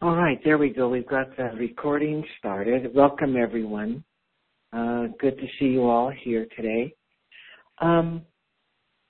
[0.00, 0.88] All right, there we go.
[0.88, 2.94] We've got the recording started.
[2.94, 4.04] Welcome, everyone.
[4.72, 6.94] Uh, good to see you all here today.
[7.80, 8.22] Um,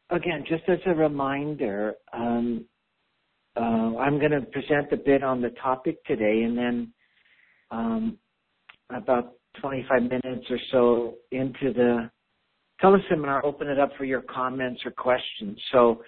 [0.09, 2.65] again, just as a reminder, um,
[3.55, 6.93] uh, I'm going to present a bit on the topic today, and then
[7.71, 8.19] um,
[8.89, 12.11] about 25 minutes or so into the
[12.83, 15.59] teleseminar, open it up for your comments or questions.
[15.71, 16.03] So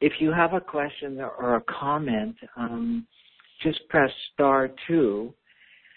[0.00, 3.06] if you have a question or a comment, um,
[3.62, 5.34] just press star two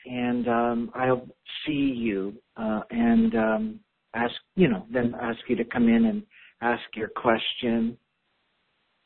[0.06, 1.28] and um, I'll
[1.66, 3.80] see you uh, and um,
[4.14, 6.24] ask, you know, then ask you to come in and
[6.62, 7.98] ask your question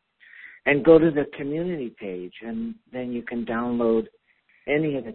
[0.66, 4.06] and go to the community page, and then you can download
[4.68, 5.12] any of the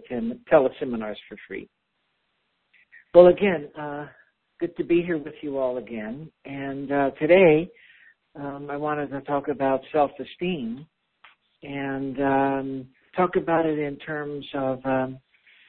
[0.51, 1.67] teleseminars for free.
[3.15, 4.07] Well, again, uh,
[4.59, 6.31] good to be here with you all again.
[6.45, 7.71] And uh, today,
[8.35, 10.85] um, I wanted to talk about self-esteem
[11.63, 15.19] and um, talk about it in terms of um,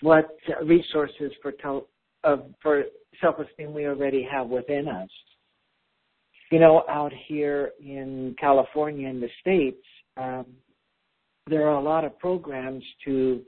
[0.00, 1.88] what resources for tel-
[2.62, 2.84] for
[3.20, 5.08] self-esteem we already have within us.
[6.50, 9.84] You know, out here in California in the states,
[10.16, 10.46] um,
[11.46, 13.42] there are a lot of programs to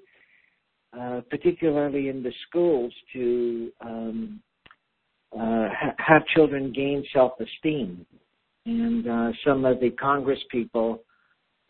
[0.98, 4.40] uh, particularly in the schools, to um,
[5.34, 8.04] uh, ha- have children gain self-esteem.
[8.66, 11.02] And uh, some of the Congress people,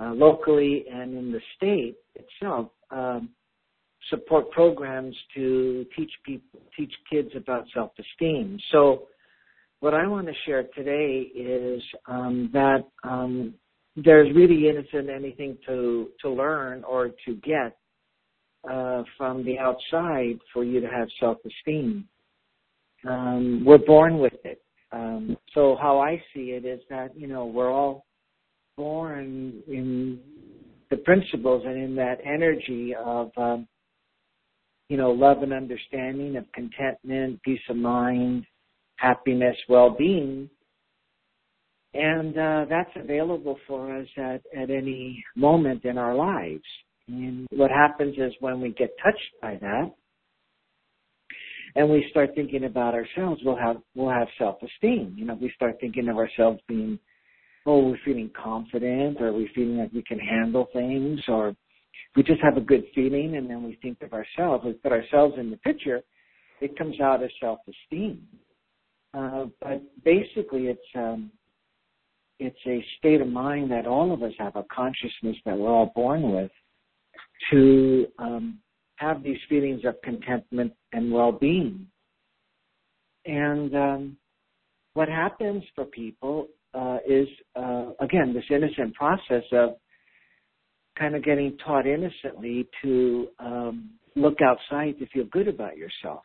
[0.01, 3.31] uh, locally and in the state itself, um,
[4.11, 8.59] support programs to teach people, teach kids about self-esteem.
[8.71, 9.09] So,
[9.81, 13.55] what I want to share today is um, that um,
[13.97, 17.77] there's really isn't anything to to learn or to get
[18.71, 22.07] uh, from the outside for you to have self-esteem.
[23.09, 24.63] Um, we're born with it.
[24.93, 28.07] Um, so how I see it is that you know we're all
[28.77, 30.21] born in
[30.93, 33.67] the principles and in that energy of um,
[34.91, 38.45] you know love and understanding, of contentment, peace of mind,
[38.97, 40.51] happiness, well-being,
[41.95, 46.63] and uh, that's available for us at at any moment in our lives.
[47.09, 49.91] And what happens is when we get touched by that,
[51.75, 55.15] and we start thinking about ourselves, we'll have we'll have self-esteem.
[55.17, 56.99] You know, we start thinking of ourselves being,
[57.67, 61.55] oh, we're feeling confident, or we're feeling like we can handle things, or
[62.17, 64.65] we just have a good feeling, and then we think of ourselves.
[64.65, 66.03] We put ourselves in the picture.
[66.61, 68.27] It comes out as self-esteem.
[69.15, 71.31] Uh, but basically, it's um,
[72.39, 75.93] it's a state of mind that all of us have a consciousness that we're all
[75.95, 76.51] born with
[77.51, 78.59] to um,
[78.97, 81.87] have these feelings of contentment and well-being.
[83.27, 84.17] And um,
[84.95, 89.77] what happens for people uh, is, uh, again, this innocent process of
[90.99, 96.23] kind of getting taught innocently to um, look outside to feel good about yourself.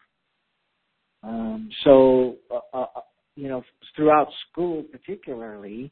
[1.23, 3.01] Um, so, uh, uh
[3.35, 3.63] you know,
[3.95, 5.91] throughout school particularly,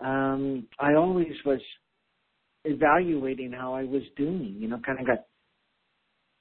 [0.00, 1.60] um, I always was
[2.64, 4.56] evaluating how I was doing.
[4.58, 5.18] You know, kind of got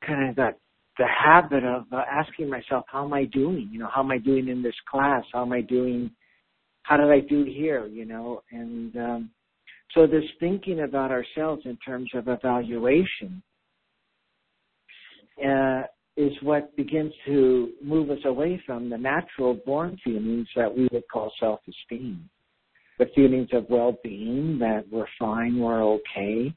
[0.05, 0.53] kind of got
[0.97, 3.69] the habit of uh, asking myself, how am I doing?
[3.71, 5.23] You know, how am I doing in this class?
[5.33, 6.11] How am I doing?
[6.83, 7.85] How did I do here?
[7.87, 9.29] You know, and um,
[9.93, 13.41] so this thinking about ourselves in terms of evaluation
[15.45, 15.83] uh,
[16.17, 21.07] is what begins to move us away from the natural born feelings that we would
[21.11, 22.29] call self-esteem
[23.01, 26.53] the feelings of well-being that we're fine, we're okay.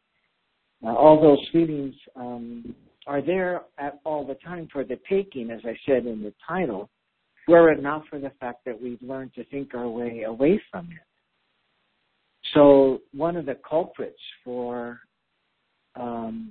[0.82, 2.74] All those feelings um,
[3.06, 6.90] are there at all the time for the taking, as I said in the title,
[7.48, 10.86] were it not for the fact that we've learned to think our way away from
[10.90, 11.06] it.
[12.52, 15.00] So one of the culprits for
[15.96, 16.50] um,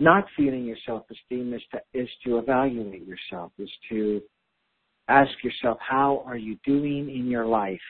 [0.00, 4.22] not feeling your self-esteem is to is to evaluate yourself, is to
[5.08, 7.80] ask yourself, how are you doing in your life?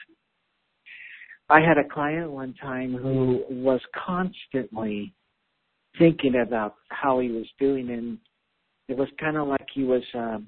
[1.48, 5.12] I had a client one time who was constantly
[5.98, 8.18] thinking about how he was doing and
[8.88, 10.46] it was kind of like he was um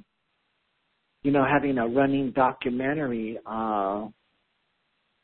[1.27, 4.07] you know having a running documentary uh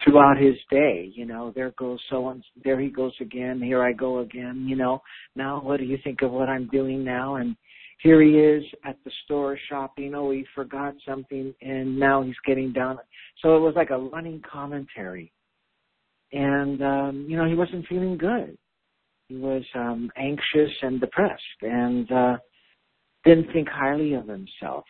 [0.03, 3.93] throughout his day you know there goes so and there he goes again here i
[3.93, 5.01] go again you know
[5.37, 7.57] now what do you think of what i'm doing now and
[8.03, 10.13] here he is at the store shopping.
[10.17, 12.99] Oh, he forgot something, and now he's getting down.
[13.41, 15.33] So it was like a running commentary,
[16.33, 18.59] and um, you know he wasn't feeling good.
[19.29, 22.37] He was um, anxious and depressed, and uh,
[23.25, 24.85] didn't think highly of himself.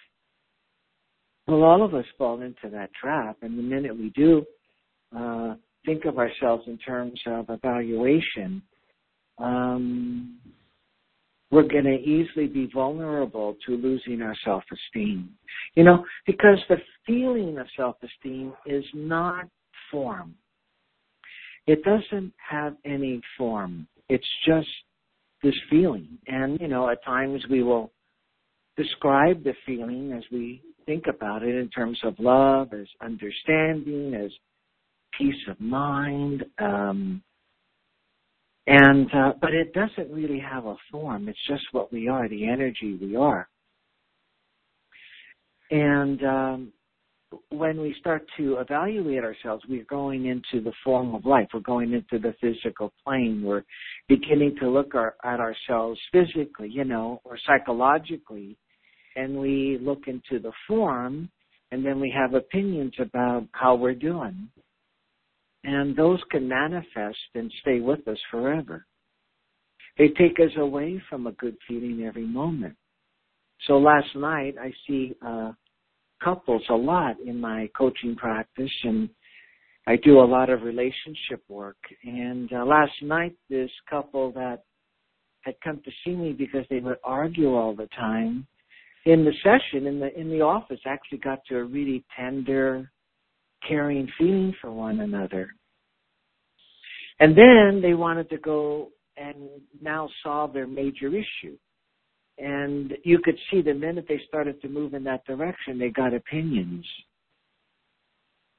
[1.52, 4.42] Well, all of us fall into that trap, and the minute we do
[5.14, 8.62] uh, think of ourselves in terms of evaluation,
[9.36, 10.38] um,
[11.50, 15.28] we're going to easily be vulnerable to losing our self-esteem.
[15.74, 19.46] You know, because the feeling of self-esteem is not
[19.90, 20.34] form.
[21.66, 23.86] It doesn't have any form.
[24.08, 24.68] It's just
[25.42, 26.16] this feeling.
[26.26, 27.92] And, you know, at times we will
[28.78, 34.30] describe the feeling as we think about it in terms of love, as understanding, as
[35.18, 37.22] peace of mind, um,
[38.66, 41.28] and uh, but it doesn't really have a form.
[41.28, 43.48] It's just what we are, the energy we are.
[45.70, 46.72] And um,
[47.50, 51.48] when we start to evaluate ourselves, we're going into the form of life.
[51.52, 53.42] We're going into the physical plane.
[53.44, 53.64] We're
[54.08, 58.56] beginning to look our, at ourselves physically, you know, or psychologically,
[59.16, 61.30] and we look into the form,
[61.70, 64.48] and then we have opinions about how we're doing
[65.64, 68.86] and those can manifest and stay with us forever.
[69.98, 72.76] They take us away from a good feeling every moment.
[73.66, 75.52] So last night I see uh,
[76.22, 79.08] couples a lot in my coaching practice, and
[79.86, 81.76] I do a lot of relationship work.
[82.04, 84.64] And uh, last night, this couple that
[85.42, 88.46] had come to see me because they would argue all the time,
[89.04, 92.90] in the session in the in the office, actually got to a really tender,
[93.66, 95.48] caring feeling for one another.
[97.20, 99.36] And then they wanted to go and
[99.80, 101.56] now solve their major issue.
[102.38, 106.14] And you could see the minute they started to move in that direction, they got
[106.14, 106.84] opinions.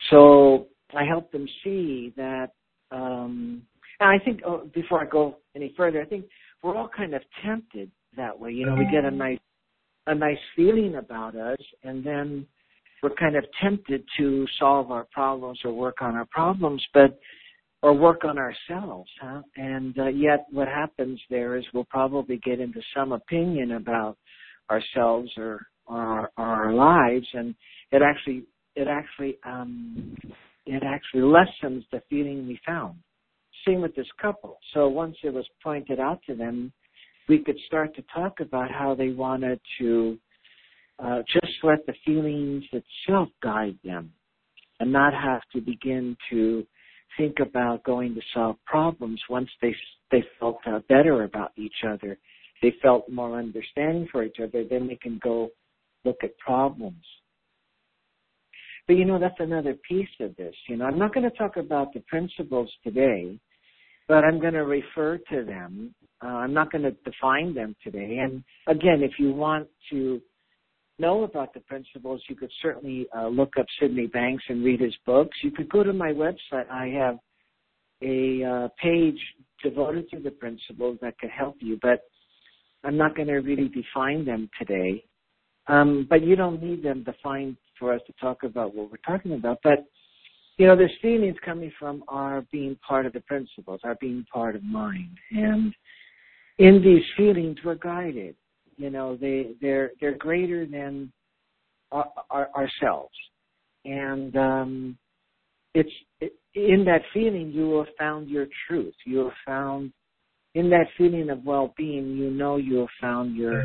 [0.09, 2.51] So I helped them see that.
[2.91, 3.63] Um,
[3.99, 6.25] and I think oh, before I go any further, I think
[6.61, 8.51] we're all kind of tempted that way.
[8.51, 9.39] You know, we get a nice
[10.07, 12.45] a nice feeling about us, and then
[13.01, 17.19] we're kind of tempted to solve our problems or work on our problems, but
[17.81, 19.41] or work on ourselves, huh?
[19.57, 24.17] And uh, yet, what happens there is we'll probably get into some opinion about
[24.71, 27.53] ourselves or, or our, our lives, and
[27.91, 28.45] it actually
[28.75, 30.15] it actually um,
[30.65, 32.95] it actually lessens the feeling we found.
[33.67, 34.57] Same with this couple.
[34.73, 36.71] So once it was pointed out to them,
[37.27, 40.17] we could start to talk about how they wanted to
[40.99, 44.11] uh, just let the feelings itself guide them,
[44.79, 46.65] and not have to begin to
[47.17, 49.75] think about going to solve problems once they
[50.11, 52.17] they felt uh, better about each other.
[52.61, 54.63] They felt more understanding for each other.
[54.63, 55.49] Then they can go
[56.05, 57.03] look at problems.
[58.87, 60.53] But you know, that's another piece of this.
[60.67, 63.39] You know, I'm not going to talk about the principles today,
[64.07, 65.93] but I'm going to refer to them.
[66.23, 68.19] Uh, I'm not going to define them today.
[68.21, 70.21] And again, if you want to
[70.99, 74.95] know about the principles, you could certainly uh, look up Sydney Banks and read his
[75.05, 75.37] books.
[75.41, 76.69] You could go to my website.
[76.69, 77.17] I have
[78.01, 79.19] a uh, page
[79.63, 82.01] devoted to the principles that could help you, but
[82.83, 85.03] I'm not going to really define them today.
[85.67, 89.33] Um, but you don't need them defined for us to talk about what we're talking
[89.33, 89.59] about.
[89.63, 89.85] But
[90.57, 94.55] you know, this feelings coming from our being part of the principles, our being part
[94.55, 95.73] of mind, and
[96.59, 98.35] in these feelings we're guided
[98.77, 101.11] you know, they they're they're greater than
[101.91, 103.13] our, our, ourselves,
[103.85, 104.97] and um,
[105.73, 108.95] it's it, in that feeling you have found your truth.
[109.05, 109.91] You have found
[110.55, 112.17] in that feeling of well-being.
[112.17, 113.63] You know you have found your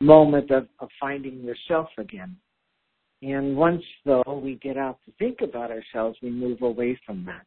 [0.00, 2.36] moment of, of finding yourself again.
[3.22, 7.46] And once though we get out to think about ourselves, we move away from that.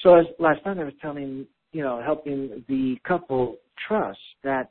[0.00, 4.70] So as last night I was telling, you know, helping the couple trust that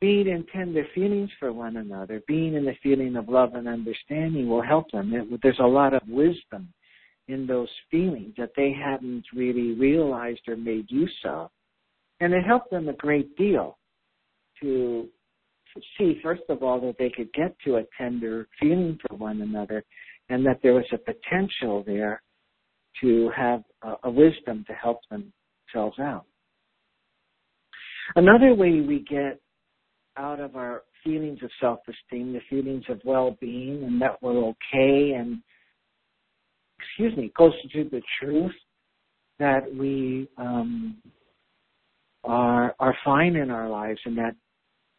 [0.00, 4.48] being in tender feelings for one another, being in the feeling of love and understanding
[4.48, 5.12] will help them.
[5.12, 6.72] It, there's a lot of wisdom
[7.28, 11.50] in those feelings that they hadn't really realized or made use of.
[12.20, 13.78] And it helped them a great deal
[14.62, 15.08] to
[15.98, 19.84] see, first of all, that they could get to a tender feeling for one another
[20.28, 22.22] and that there was a potential there
[23.00, 26.24] to have a, a wisdom to help themselves out.
[28.16, 29.40] Another way we get
[30.16, 35.40] out of our feelings of self-esteem, the feelings of well-being, and that we're okay, and
[36.78, 38.52] excuse me, closer to the truth
[39.38, 40.96] that we um,
[42.24, 44.34] are are fine in our lives, and that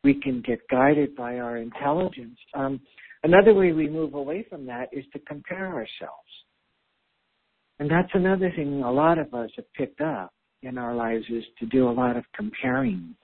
[0.03, 2.37] we can get guided by our intelligence.
[2.53, 2.81] Um,
[3.23, 6.29] another way we move away from that is to compare ourselves.
[7.79, 11.43] And that's another thing a lot of us have picked up in our lives is
[11.59, 13.15] to do a lot of comparing.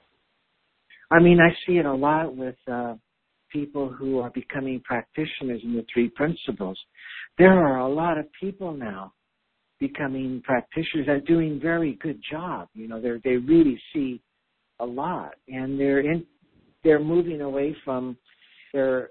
[1.11, 2.95] I mean, I see it a lot with uh,
[3.51, 6.77] people who are becoming practitioners in the three principles.
[7.37, 9.13] There are a lot of people now
[9.79, 12.67] becoming practitioners that are doing very good job.
[12.73, 14.21] You know, they they really see
[14.79, 16.25] a lot, and they're in
[16.83, 18.17] they're moving away from
[18.73, 19.09] their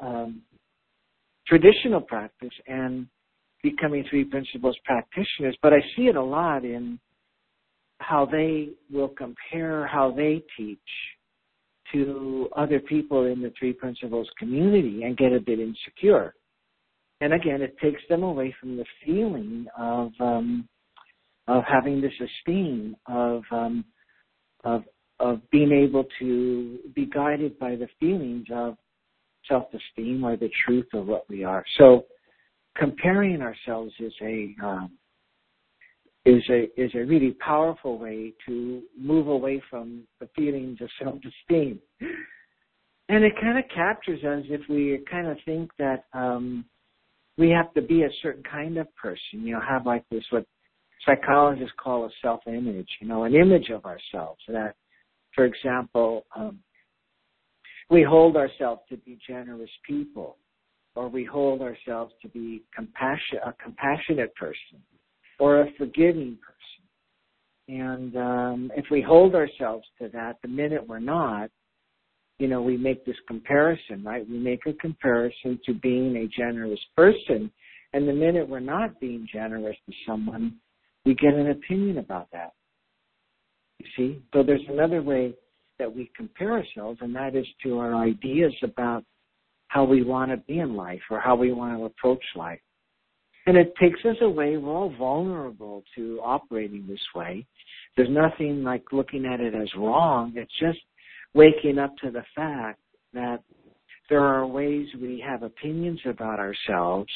[0.00, 0.42] uh, um,
[1.46, 3.06] traditional practice and
[3.62, 5.56] becoming three principles practitioners.
[5.62, 6.98] But I see it a lot in
[7.98, 10.78] how they will compare how they teach
[11.92, 16.34] to other people in the three principles community and get a bit insecure.
[17.20, 20.68] And again, it takes them away from the feeling of um,
[21.48, 23.84] of having this esteem of um,
[24.64, 24.82] of
[25.22, 28.76] of being able to be guided by the feelings of
[29.48, 31.64] self-esteem or the truth of what we are.
[31.78, 32.04] So,
[32.76, 34.90] comparing ourselves is a um,
[36.24, 41.78] is a is a really powerful way to move away from the feelings of self-esteem.
[43.08, 46.64] And it kind of captures us if we kind of think that um,
[47.36, 50.46] we have to be a certain kind of person, you know, have like this what
[51.04, 54.74] psychologists call a self-image, you know, an image of ourselves that,
[55.34, 56.58] for example, um,
[57.90, 60.36] we hold ourselves to be generous people,
[60.94, 64.82] or we hold ourselves to be compassion, a compassionate person,
[65.38, 66.58] or a forgiving person.
[67.68, 71.50] And um, if we hold ourselves to that, the minute we're not,
[72.38, 74.28] you know, we make this comparison, right?
[74.28, 77.50] We make a comparison to being a generous person.
[77.92, 80.56] And the minute we're not being generous to someone,
[81.04, 82.52] we get an opinion about that.
[83.82, 84.22] You see?
[84.32, 85.34] So there's another way
[85.78, 89.04] that we compare ourselves, and that is to our ideas about
[89.68, 92.60] how we want to be in life or how we want to approach life.
[93.46, 94.56] And it takes us away.
[94.56, 97.44] We're all vulnerable to operating this way.
[97.96, 100.34] There's nothing like looking at it as wrong.
[100.36, 100.78] It's just
[101.34, 102.80] waking up to the fact
[103.14, 103.42] that
[104.08, 107.10] there are ways we have opinions about ourselves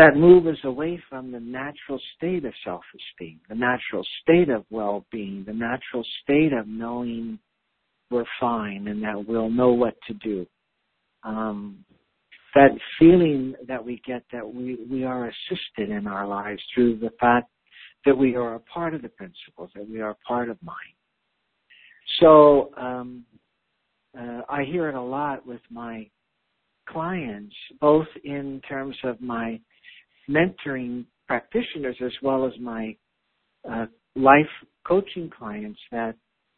[0.00, 5.44] that move us away from the natural state of self-esteem, the natural state of well-being,
[5.46, 7.38] the natural state of knowing
[8.10, 10.46] we're fine and that we'll know what to do.
[11.22, 11.84] Um,
[12.54, 17.10] that feeling that we get that we, we are assisted in our lives through the
[17.20, 17.50] fact
[18.06, 20.78] that we are a part of the principles, that we are a part of mind.
[22.20, 23.26] So um,
[24.18, 26.08] uh, I hear it a lot with my
[26.88, 29.60] clients, both in terms of my
[30.30, 32.96] mentoring practitioners as well as my
[33.70, 34.46] uh, life
[34.86, 36.14] coaching clients that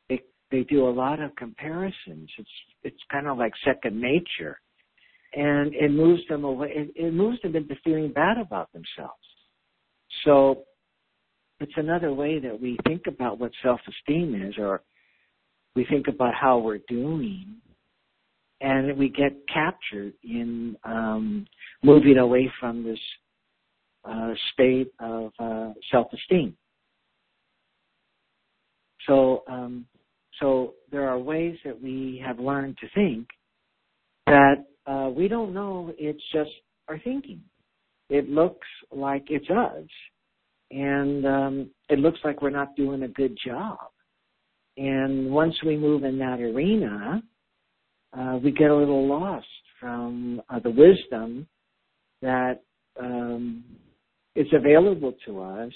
[0.09, 2.31] they they do a lot of comparisons.
[2.39, 2.51] It's
[2.83, 4.61] it's kind of like second nature,
[5.35, 6.73] and it moves them away.
[6.75, 9.27] It, it moves them into feeling bad about themselves.
[10.25, 10.65] So
[11.61, 14.83] it's another way that we think about what self-esteem is, or
[15.75, 17.57] we think about how we're doing,
[18.61, 21.47] and we get captured in um,
[21.83, 22.99] moving away from this
[24.05, 26.57] uh, state of uh, self-esteem.
[29.07, 29.87] So, um,
[30.41, 33.29] so there are ways that we have learned to think
[34.27, 36.51] that uh, we don't know it's just
[36.89, 37.41] our thinking.
[38.09, 39.89] It looks like it's us,
[40.71, 43.79] and um, it looks like we're not doing a good job.
[44.77, 47.23] And once we move in that arena,
[48.19, 49.47] uh, we get a little lost
[49.81, 51.47] from uh, the wisdom
[52.21, 52.63] that
[53.01, 53.65] um,
[54.35, 55.73] is available to us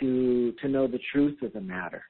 [0.00, 2.04] to to know the truth of the matter.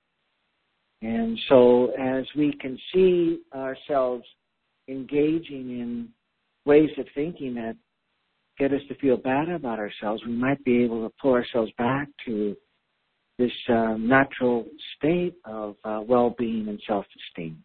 [1.03, 4.25] And so, as we can see ourselves
[4.89, 6.09] engaging in
[6.65, 7.77] ways of thinking that
[8.59, 12.09] get us to feel bad about ourselves, we might be able to pull ourselves back
[12.25, 12.57] to
[13.39, 14.65] this uh, natural
[14.97, 17.63] state of uh, well-being and self-esteem,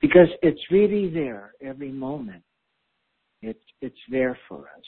[0.00, 2.42] because it's really there every moment.
[3.42, 4.84] It's it's there for us,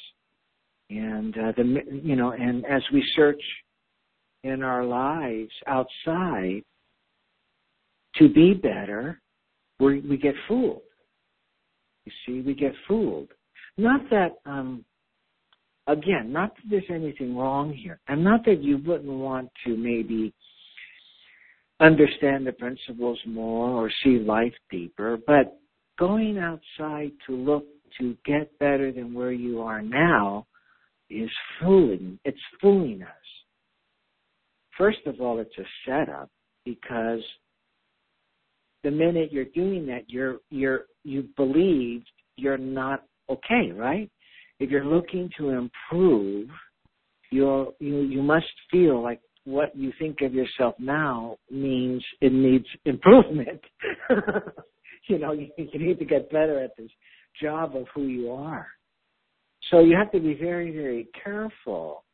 [0.91, 3.41] and uh, the you know, and as we search
[4.45, 6.63] in our lives outside
[8.17, 9.21] to be better,
[9.81, 10.83] we we get fooled.
[12.05, 13.29] You see, we get fooled.
[13.77, 14.85] Not that um,
[15.87, 20.33] again, not that there's anything wrong here, and not that you wouldn't want to maybe
[21.81, 25.59] understand the principles more or see life deeper, but
[25.99, 27.65] going outside to look
[27.99, 30.47] to get better than where you are now
[31.11, 32.19] is fooling.
[32.25, 33.09] It's fooling us.
[34.77, 36.29] First of all, it's a setup
[36.65, 37.21] because
[38.83, 42.03] the minute you're doing that, you're you're you believe
[42.37, 44.11] you're not okay, right?
[44.61, 46.49] If you're looking to improve,
[47.31, 52.67] you're you you must feel like what you think of yourself now means it needs
[52.85, 53.61] improvement.
[55.09, 56.91] you know, you, you need to get better at this
[57.41, 58.67] job of who you are.
[59.71, 62.05] So you have to be very, very careful,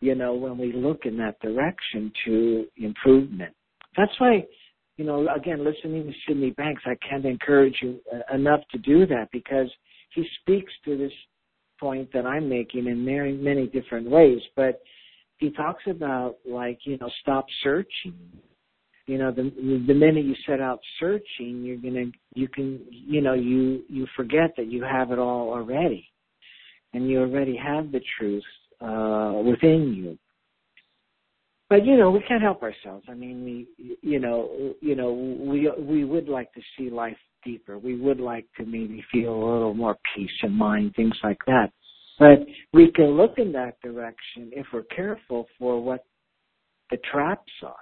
[0.00, 3.54] you know, when we look in that direction to improvement.
[3.96, 4.44] That's why,
[4.96, 9.06] you know, again, listening to Sydney Banks, I can't encourage you uh, enough to do
[9.06, 9.70] that because
[10.14, 11.12] he speaks to this
[11.80, 14.40] point that I'm making in many, many different ways.
[14.54, 14.82] But
[15.38, 18.14] he talks about like, you know, stop searching.
[19.06, 19.42] You know, the
[19.86, 24.54] the minute you set out searching, you're gonna you can you know, you you forget
[24.56, 26.08] that you have it all already.
[26.94, 28.44] And you already have the truth
[28.80, 30.18] uh within you.
[31.68, 33.04] But you know, we can't help ourselves.
[33.08, 37.78] I mean we you know you know, we we would like to see life deeper.
[37.78, 41.70] We would like to maybe feel a little more peace in mind, things like that.
[42.18, 46.04] But we can look in that direction if we're careful for what
[46.90, 47.74] the traps are.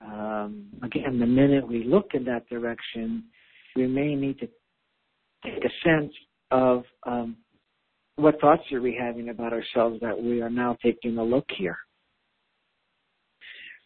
[0.00, 3.24] Um, again, the minute we look in that direction,
[3.74, 4.48] we may need to
[5.44, 6.12] take a sense
[6.50, 7.36] of um,
[8.18, 11.78] what thoughts are we having about ourselves that we are now taking a look here.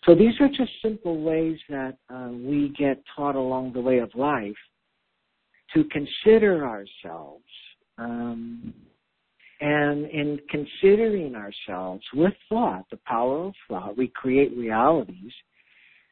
[0.05, 4.11] So these are just simple ways that uh, we get taught along the way of
[4.15, 4.57] life
[5.75, 7.45] to consider ourselves
[7.99, 8.75] um,
[9.61, 15.33] and in considering ourselves with thought, the power of thought, we create realities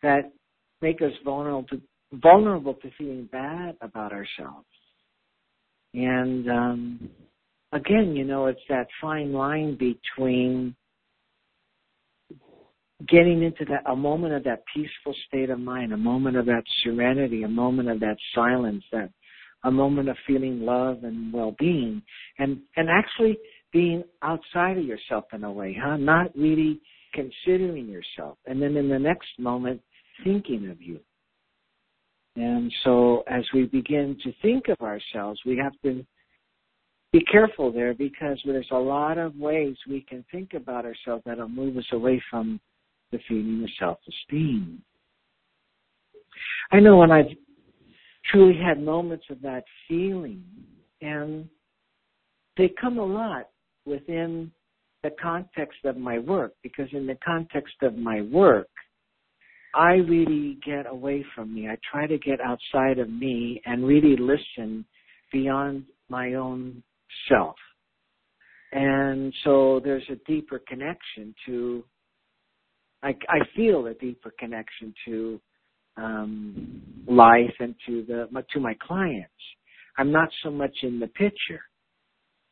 [0.02, 0.30] that
[0.80, 1.80] make us vulnerable to,
[2.12, 4.66] vulnerable to feeling bad about ourselves.
[5.94, 7.10] And um,
[7.72, 10.74] again, you know, it's that fine line between
[13.08, 16.64] getting into that a moment of that peaceful state of mind, a moment of that
[16.82, 19.10] serenity, a moment of that silence, that
[19.64, 22.02] a moment of feeling love and well-being
[22.38, 23.38] and and actually
[23.72, 25.96] being outside of yourself in a way huh?
[25.96, 26.80] Not really
[27.12, 29.80] considering yourself and then in the next moment
[30.24, 31.00] thinking of you.
[32.36, 36.04] And so as we begin to think of ourselves we have to
[37.12, 41.48] be careful there because there's a lot of ways we can think about ourselves that'll
[41.48, 42.60] move us away from
[43.10, 44.80] the feeling of self-esteem.
[46.70, 47.26] I know when I've
[48.30, 50.44] truly had moments of that feeling.
[51.00, 51.48] And
[52.56, 53.48] they come a lot
[53.86, 54.50] within
[55.02, 58.68] the context of my work because in the context of my work,
[59.74, 61.68] I really get away from me.
[61.68, 64.84] I try to get outside of me and really listen
[65.32, 66.82] beyond my own
[67.28, 67.56] self.
[68.72, 71.84] And so there's a deeper connection to,
[73.02, 75.40] I, I feel a deeper connection to
[75.96, 79.30] um, life and to the to my clients.
[79.98, 81.60] I'm not so much in the picture.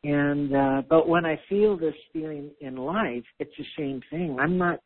[0.05, 4.39] And uh, but when I feel this feeling in life, it's the same thing.
[4.41, 4.81] I'm not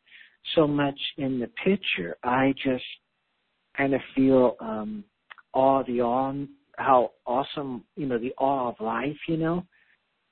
[0.55, 2.17] so much in the picture.
[2.23, 2.83] I just
[3.77, 5.03] kind of feel um,
[5.53, 6.33] awe, the awe,
[6.77, 9.17] how awesome, you know, the awe of life.
[9.27, 9.65] You know,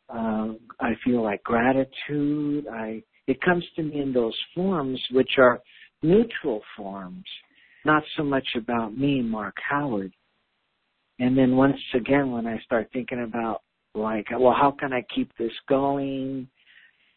[0.10, 2.68] uh, I feel like gratitude.
[2.72, 5.62] I it comes to me in those forms, which are
[6.02, 7.26] neutral forms
[7.86, 10.14] not so much about me, Mark Howard.
[11.20, 13.62] And then once again, when I start thinking about
[13.94, 16.48] like, well, how can I keep this going?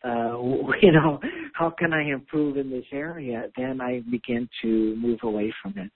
[0.04, 0.37] Uh,
[0.82, 1.20] you know,
[1.54, 3.48] how can I improve in this area?
[3.56, 5.90] Then I begin to move away from it.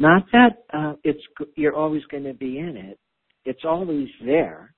[0.00, 1.22] Not that uh, it's
[1.56, 2.98] you're always going to be in it.
[3.44, 4.72] It's always there.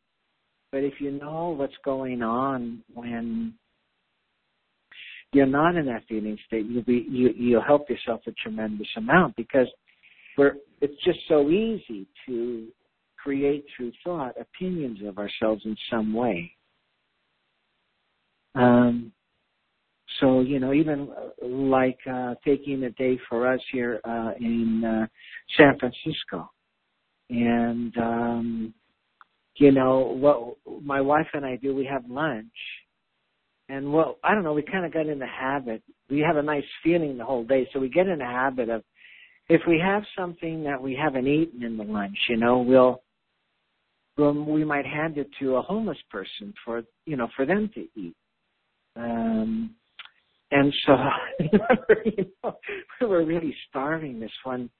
[0.72, 3.54] But if you know what's going on when
[5.32, 9.36] you're not in that feeling state, you'll be you you'll help yourself a tremendous amount
[9.36, 9.68] because
[10.36, 12.66] we're it's just so easy to
[13.16, 16.50] create through thought opinions of ourselves in some way.
[18.56, 19.12] Um,
[20.20, 24.84] so you know, even uh, like uh, taking a day for us here uh, in
[24.84, 25.06] uh,
[25.56, 26.50] San Francisco,
[27.30, 28.74] and um,
[29.56, 32.46] you know what my wife and I do, we have lunch,
[33.68, 35.82] and well, I don't know, we kind of got in the habit.
[36.10, 38.82] We have a nice feeling the whole day, so we get in the habit of
[39.48, 43.02] if we have something that we haven't eaten in the lunch, you know, we'll,
[44.16, 47.86] we'll we might hand it to a homeless person for you know for them to
[47.96, 48.14] eat.
[48.96, 49.74] Um,
[50.52, 50.96] and so
[52.04, 52.56] you know,
[53.00, 54.70] we were really starving this one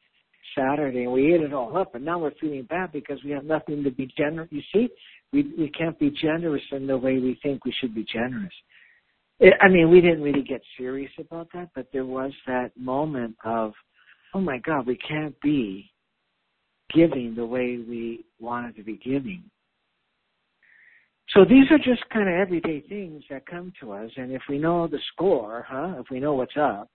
[0.57, 1.95] Saturday, and we ate it all up.
[1.95, 4.49] And now we're feeling bad because we have nothing to be generous.
[4.53, 4.89] You see,
[5.33, 8.53] we we can't be generous in the way we think we should be generous.
[9.61, 13.73] I mean, we didn't really get serious about that, but there was that moment of,
[14.35, 15.91] oh my God, we can't be
[16.95, 19.43] giving the way we wanted to be giving.
[21.35, 24.59] So these are just kind of everyday things that come to us, and if we
[24.59, 25.95] know the score, huh?
[25.99, 26.89] If we know what's up,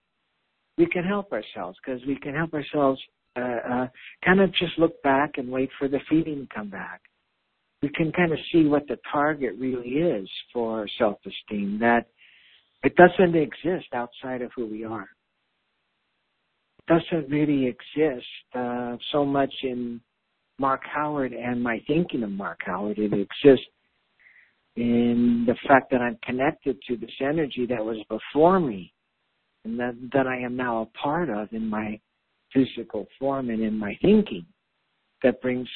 [0.77, 3.01] we can help ourselves because we can help ourselves
[3.35, 3.87] uh, uh,
[4.23, 7.01] kind of just look back and wait for the feeling to come back.
[7.81, 11.79] We can kind of see what the target really is for self-esteem.
[11.79, 12.07] That
[12.83, 15.07] it doesn't exist outside of who we are.
[16.79, 19.99] It doesn't really exist uh, so much in
[20.59, 22.99] Mark Howard and my thinking of Mark Howard.
[22.99, 23.67] It exists
[24.77, 28.93] in the fact that I'm connected to this energy that was before me
[29.65, 31.99] and that, that I am now a part of in my
[32.53, 34.45] physical form and in my thinking
[35.23, 35.67] that brings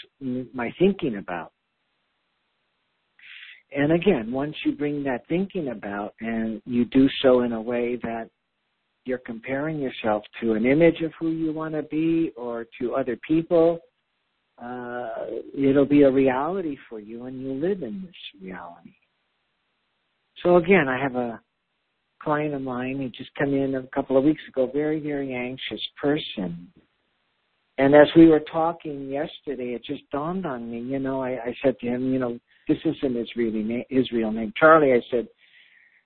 [0.54, 1.52] my thinking about.
[3.76, 7.98] And again, once you bring that thinking about and you do so in a way
[8.04, 8.30] that
[9.06, 13.18] you're comparing yourself to an image of who you want to be or to other
[13.28, 13.80] people,
[14.62, 15.10] uh,
[15.58, 18.94] it'll be a reality for you and you'll live in this reality.
[20.44, 21.42] So again, I have a
[22.22, 25.82] client of mine who just come in a couple of weeks ago, very, very anxious
[26.00, 26.72] person.
[27.78, 31.56] And as we were talking yesterday, it just dawned on me, you know, I, I
[31.64, 34.54] said to him, you know, this isn't his, really na- his real name.
[34.56, 35.28] Charlie, I said,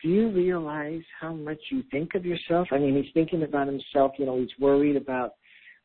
[0.02, 2.68] do you realize how much you think of yourself?
[2.72, 5.32] I mean, he's thinking about himself, you know, he's worried about,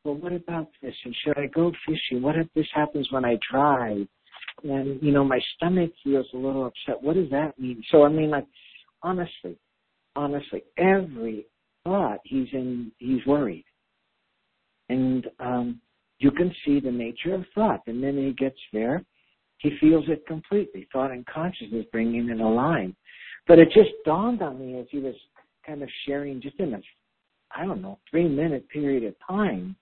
[0.05, 0.95] well, what about this?
[1.05, 2.23] And should I go fishing?
[2.23, 4.07] What if this happens when I drive?
[4.65, 7.03] And, you know, my stomach feels a little upset.
[7.03, 7.83] What does that mean?
[7.91, 8.47] So, I mean, like,
[9.03, 9.59] honestly,
[10.17, 11.47] honestly, every
[11.85, 13.65] thought he's in, he's worried.
[14.89, 15.81] And, um,
[16.19, 17.81] you can see the nature of thought.
[17.87, 19.05] And then he gets there,
[19.59, 20.89] he feels it completely.
[20.93, 22.95] Thought and consciousness bringing it aligned.
[23.47, 25.15] But it just dawned on me as he was
[25.67, 26.81] kind of sharing just in a,
[27.55, 29.77] I don't know, three minute period of time,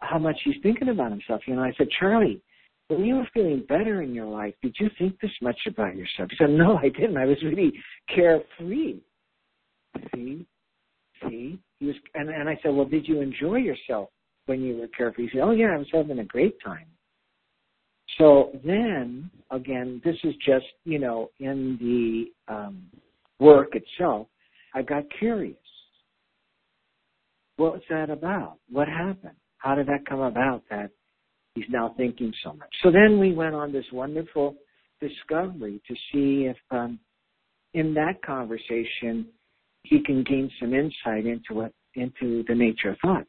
[0.00, 1.42] how much he's thinking about himself.
[1.46, 2.40] You know, I said, Charlie,
[2.88, 6.30] when you were feeling better in your life, did you think this much about yourself?
[6.30, 7.16] He said, No, I didn't.
[7.16, 7.72] I was really
[8.14, 9.00] carefree.
[10.14, 10.46] See?
[11.22, 11.58] See?
[11.78, 14.10] He was and, and I said, Well, did you enjoy yourself
[14.46, 15.26] when you were carefree?
[15.26, 16.86] He said, Oh yeah, I was having a great time.
[18.18, 22.82] So then again, this is just, you know, in the um,
[23.38, 24.28] work itself,
[24.74, 25.56] I got curious.
[27.56, 28.56] What was that about?
[28.70, 29.36] What happened?
[29.62, 30.90] How did that come about that
[31.54, 32.68] he's now thinking so much.
[32.82, 34.56] So then we went on this wonderful
[35.00, 36.98] discovery to see if um,
[37.74, 39.26] in that conversation
[39.82, 43.26] he can gain some insight into what into the nature of thought.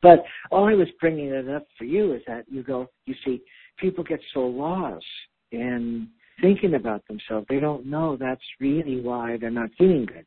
[0.00, 3.42] But all I was bringing it up for you is that you go, you see,
[3.78, 5.04] people get so lost
[5.50, 6.08] in
[6.40, 10.26] thinking about themselves, they don't know that's really why they're not feeling good.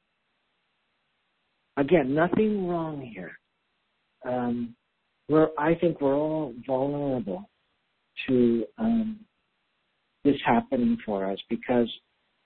[1.77, 3.37] Again, nothing wrong here.
[4.25, 4.75] Um,
[5.29, 7.49] we're I think we're all vulnerable
[8.27, 9.19] to um,
[10.23, 11.87] this happening for us because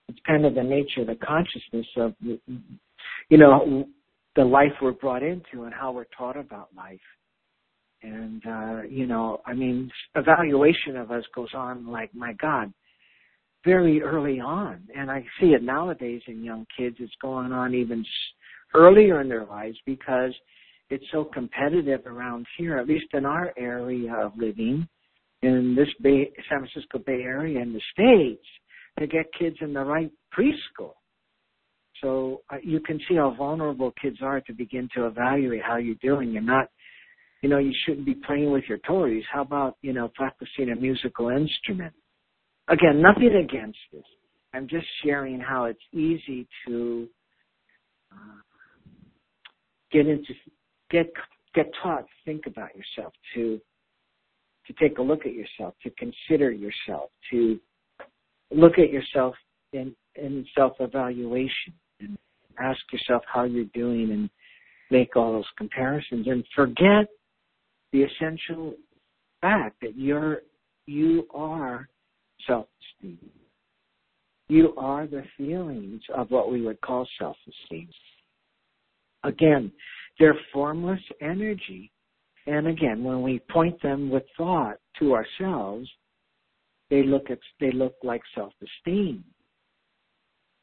[0.08, 3.88] it's kind of the nature, the consciousness of you know
[4.36, 7.00] the life we're brought into and how we're taught about life.
[8.02, 12.72] And uh, you know, I mean, evaluation of us goes on like my God,
[13.66, 16.98] very early on, and I see it nowadays in young kids.
[17.00, 18.06] It's going on even
[18.74, 20.34] earlier in their lives because
[20.90, 24.88] it's so competitive around here, at least in our area of living,
[25.42, 28.46] in this Bay, San Francisco Bay Area in the States,
[29.00, 30.94] to get kids in the right preschool.
[32.02, 35.96] So uh, you can see how vulnerable kids are to begin to evaluate how you're
[36.02, 36.32] doing.
[36.32, 36.68] You're not,
[37.42, 39.24] you know, you shouldn't be playing with your toys.
[39.32, 41.94] How about, you know, practicing a musical instrument?
[42.68, 44.04] Again, nothing against this.
[44.54, 47.08] I'm just sharing how it's easy to
[48.12, 48.42] uh,
[49.92, 50.34] get into
[50.90, 51.12] get
[51.56, 53.60] get taught to think about yourself, to
[54.68, 57.60] to take a look at yourself, to consider yourself, to
[58.52, 59.36] look at yourself
[59.74, 62.18] in, in self-evaluation and
[62.60, 64.30] ask yourself how you're doing and
[64.92, 67.08] make all those comparisons and forget
[67.92, 68.74] the essential
[69.42, 70.42] fact that you're
[70.86, 71.88] you are
[72.48, 73.20] self-esteem.
[74.48, 77.90] You are the feelings of what we would call self-esteem.
[79.24, 79.72] Again,
[80.20, 81.92] they're formless energy.
[82.46, 85.90] And again, when we point them with thought to ourselves,
[86.90, 89.24] they look at they look like self-esteem.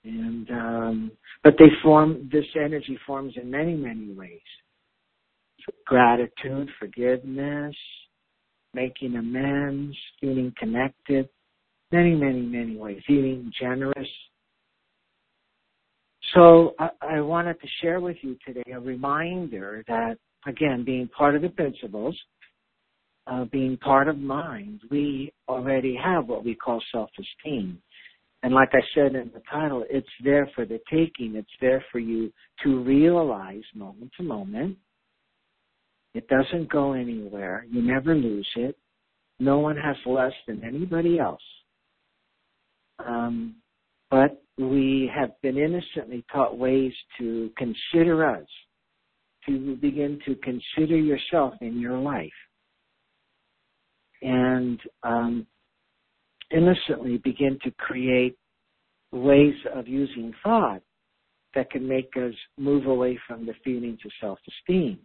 [0.04, 4.40] And um, but they form this energy forms in many many ways.
[5.86, 7.74] Gratitude, forgiveness,
[8.74, 11.28] making amends, feeling connected,
[11.92, 13.02] many many many ways.
[13.06, 14.08] Feeling generous,
[16.34, 21.36] so I, I wanted to share with you today a reminder that, again, being part
[21.36, 22.16] of the principles,
[23.26, 27.80] uh, being part of mind, we already have what we call self-esteem.
[28.42, 31.34] And like I said in the title, it's there for the taking.
[31.34, 34.76] It's there for you to realize moment to moment.
[36.14, 37.66] It doesn't go anywhere.
[37.68, 38.76] You never lose it.
[39.38, 41.42] No one has less than anybody else.
[43.04, 43.56] Um,
[44.10, 48.46] but we have been innocently taught ways to consider us,
[49.46, 52.30] to begin to consider yourself in your life.
[54.22, 55.46] And um,
[56.50, 58.36] innocently begin to create
[59.12, 60.82] ways of using thought
[61.54, 64.98] that can make us move away from the feelings of self-esteem,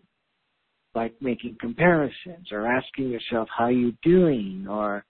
[0.96, 5.06] like making comparisons or asking yourself how you doing or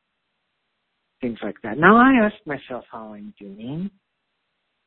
[1.21, 1.77] things like that.
[1.77, 3.89] Now I ask myself how I'm doing,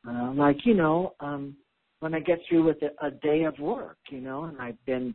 [0.08, 1.56] uh, like you know, um,
[2.00, 5.14] when I get through with a, a day of work, you know, and I've been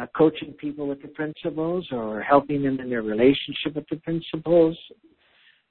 [0.00, 4.76] uh, coaching people with the principles or helping them in their relationship with the principles,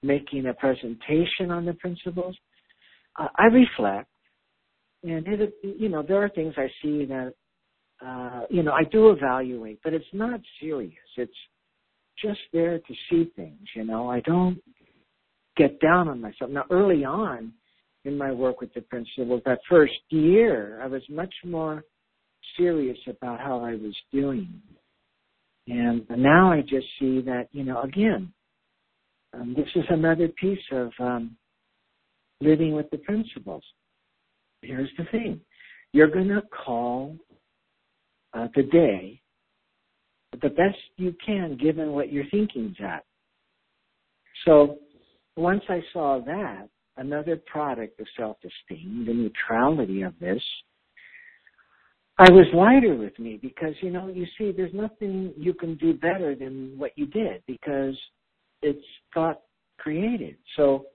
[0.01, 2.37] making a presentation on the principles.
[3.19, 4.09] Uh, I reflect,
[5.03, 7.33] and it, you know there are things I see that
[8.05, 10.93] uh, you know I do evaluate, but it's not serious.
[11.17, 11.31] It's
[12.21, 13.67] just there to see things.
[13.75, 14.61] You know, I don't
[15.57, 16.51] get down on myself.
[16.51, 17.53] Now, early on
[18.05, 21.83] in my work with the principles, that first year, I was much more
[22.57, 24.61] serious about how I was doing.
[25.67, 28.33] And now I just see that, you know, again,
[29.33, 31.37] um, this is another piece of um,
[32.41, 33.63] living with the principles.
[34.61, 35.39] Here's the thing
[35.93, 37.15] you're going to call
[38.33, 39.21] uh, the day
[40.43, 43.03] the best you can given what your thinking's at.
[44.45, 44.77] So
[45.35, 50.41] once I saw that, another product of self esteem, the neutrality of this,
[52.19, 55.93] I was lighter with me because, you know, you see, there's nothing you can do
[55.93, 57.97] better than what you did because
[58.61, 59.41] it's thought
[59.79, 60.37] created.
[60.55, 60.85] So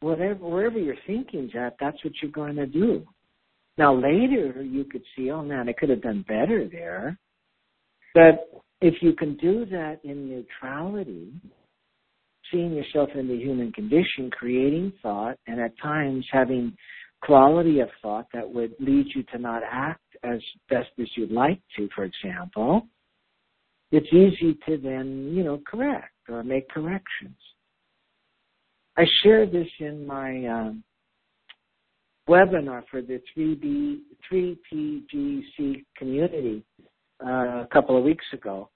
[0.00, 3.06] whatever, wherever your thinking's at, that's what you're going to do.
[3.76, 7.18] Now later you could see, oh man, I could have done better there.
[8.14, 8.48] But
[8.80, 11.32] if you can do that in neutrality,
[12.50, 16.76] seeing yourself in the human condition, creating thought, and at times having
[17.22, 21.60] quality of thought that would lead you to not act as best as you'd like
[21.76, 22.86] to, for example,
[23.90, 27.36] it's easy to then, you know, correct or make corrections.
[28.96, 30.84] I share this in my um,
[32.28, 36.64] webinar for the 3B, 3PGC community
[37.24, 38.70] uh, a couple of weeks ago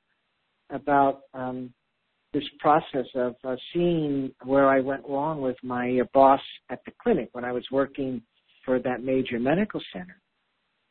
[0.70, 1.72] about um,
[2.32, 6.92] this process of uh, seeing where I went wrong with my uh, boss at the
[7.02, 8.22] clinic when I was working
[8.64, 10.20] for that major medical center.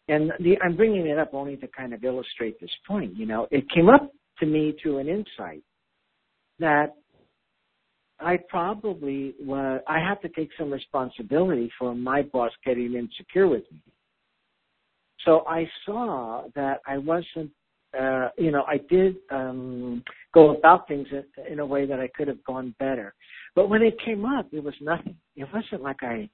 [0.08, 3.16] And the, I'm bringing it up only to kind of illustrate this point.
[3.16, 5.64] You know, it came up to me through an insight
[6.60, 6.96] that
[8.20, 13.64] I probably was, I have to take some responsibility for my boss getting insecure with
[13.72, 13.80] me.
[15.26, 17.52] So I saw that I wasn't,
[18.00, 20.04] uh, you know, I did um,
[20.34, 23.14] go about things in, in a way that I could have gone better.
[23.56, 25.16] But when it came up, it was nothing.
[25.36, 26.30] It wasn't like I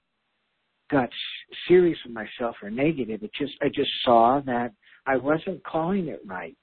[0.90, 1.10] got
[1.68, 3.24] serious with myself or negative.
[3.24, 4.74] It just I just saw that
[5.06, 6.56] I wasn't calling it right.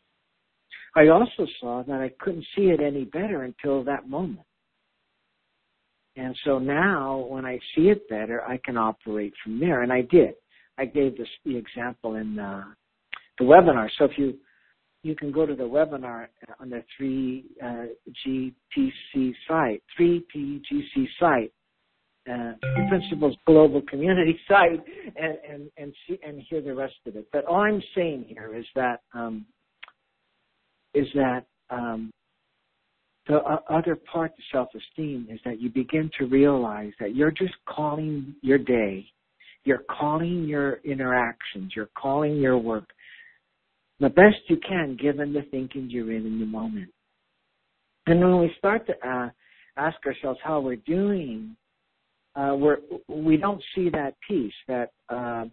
[0.97, 4.47] I also saw that I couldn't see it any better until that moment.
[6.17, 9.83] And so now when I see it better, I can operate from there.
[9.83, 10.35] And I did.
[10.79, 12.65] I gave this the example in uh,
[13.39, 13.89] the webinar.
[13.99, 14.35] So if you
[15.03, 21.53] you can go to the webinar on the 3GTC site, 3PGC site,
[22.31, 22.53] uh,
[22.89, 24.83] Principles Global Community site
[25.17, 27.27] and, and, and see and hear the rest of it.
[27.33, 29.45] But all I'm saying here is that um,
[30.95, 32.11] is that um,
[33.27, 37.55] the uh, other part of self-esteem is that you begin to realize that you're just
[37.67, 39.07] calling your day,
[39.65, 42.89] you're calling your interactions, you're calling your work
[44.01, 46.91] the best you can given the thinking you're in in the moment.
[48.07, 49.31] And when we start to uh,
[49.77, 51.57] ask ourselves how we're doing,
[52.37, 55.45] uh, we're, we don't see that piece that uh,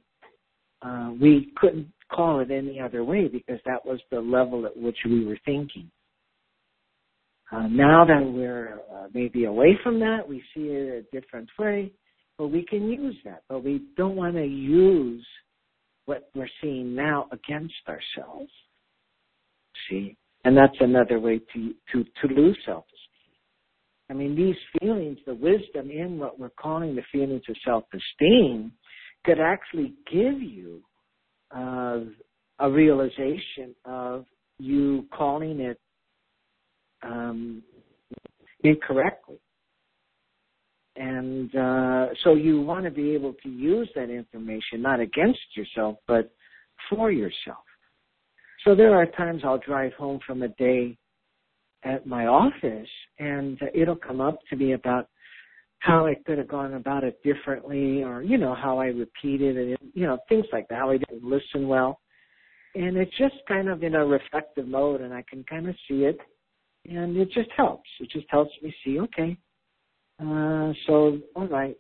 [0.82, 4.98] uh, we couldn't call it any other way because that was the level at which
[5.06, 5.90] we were thinking.
[7.52, 11.92] Uh, now that we're uh, maybe away from that, we see it a different way,
[12.42, 13.44] but we can use that.
[13.48, 15.24] But we don't want to use
[16.06, 18.50] what we're seeing now against ourselves.
[19.88, 23.38] See, and that's another way to to to lose self esteem.
[24.10, 28.72] I mean, these feelings, the wisdom in what we're calling the feelings of self-esteem,
[29.24, 30.82] could actually give you
[31.56, 32.00] uh,
[32.58, 34.26] a realization of
[34.58, 35.80] you calling it
[37.04, 37.62] um,
[38.64, 39.38] incorrectly.
[40.96, 45.98] And uh, so you want to be able to use that information not against yourself,
[46.08, 46.32] but
[46.90, 47.64] for yourself.
[48.66, 50.98] So there are times I'll drive home from a day
[51.84, 55.08] at my office and it'll come up to me about
[55.80, 59.80] how I could have gone about it differently or, you know, how I repeated it,
[59.96, 62.00] you know, things like that, how I didn't listen well.
[62.76, 66.04] And it's just kind of in a reflective mode and I can kind of see
[66.04, 66.20] it
[66.88, 67.90] and it just helps.
[68.00, 69.38] It just helps me see, okay,
[70.22, 71.76] uh, so, all right.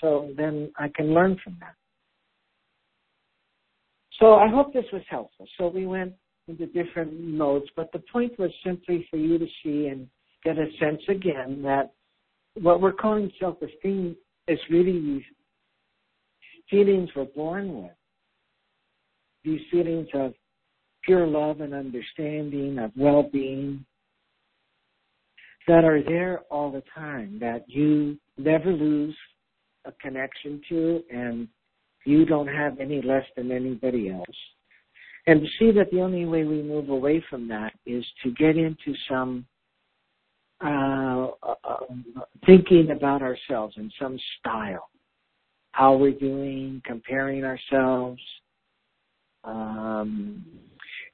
[0.00, 1.74] So then I can learn from that.
[4.18, 5.46] So I hope this was helpful.
[5.56, 6.12] So we went
[6.46, 10.08] into different modes, but the point was simply for you to see and
[10.44, 11.92] get a sense again that
[12.60, 14.16] what we're calling self-esteem
[14.48, 15.22] is really these
[16.68, 17.92] feelings we're born with.
[19.44, 20.34] These feelings of
[21.02, 23.84] pure love and understanding, of well-being,
[25.68, 29.16] that are there all the time, that you never lose
[29.84, 31.48] a connection to and
[32.04, 34.26] you don't have any less than anybody else.
[35.26, 38.56] And to see that the only way we move away from that is to get
[38.56, 39.44] into some
[40.64, 41.76] uh, uh,
[42.46, 44.88] thinking about ourselves in some style,
[45.72, 48.20] how we're doing, comparing ourselves,
[49.44, 50.44] um,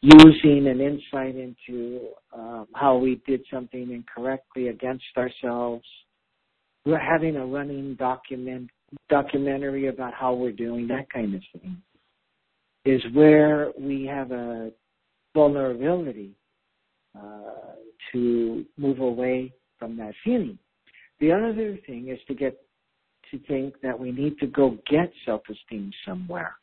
[0.00, 5.84] using an insight into uh, how we did something incorrectly against ourselves.
[6.84, 8.70] We're having a running document
[9.08, 11.76] documentary about how we're doing, that kind of thing,
[12.84, 14.70] is where we have a
[15.34, 16.36] vulnerability
[17.18, 17.74] uh,
[18.12, 20.58] to move away from that feeling.
[21.18, 22.60] The other thing is to get
[23.32, 26.54] to think that we need to go get self-esteem somewhere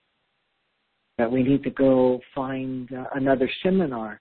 [1.18, 4.20] that we need to go find uh, another seminar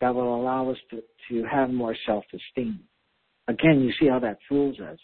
[0.00, 2.80] that will allow us to, to have more self-esteem.
[3.48, 4.98] Again, you see how that fools us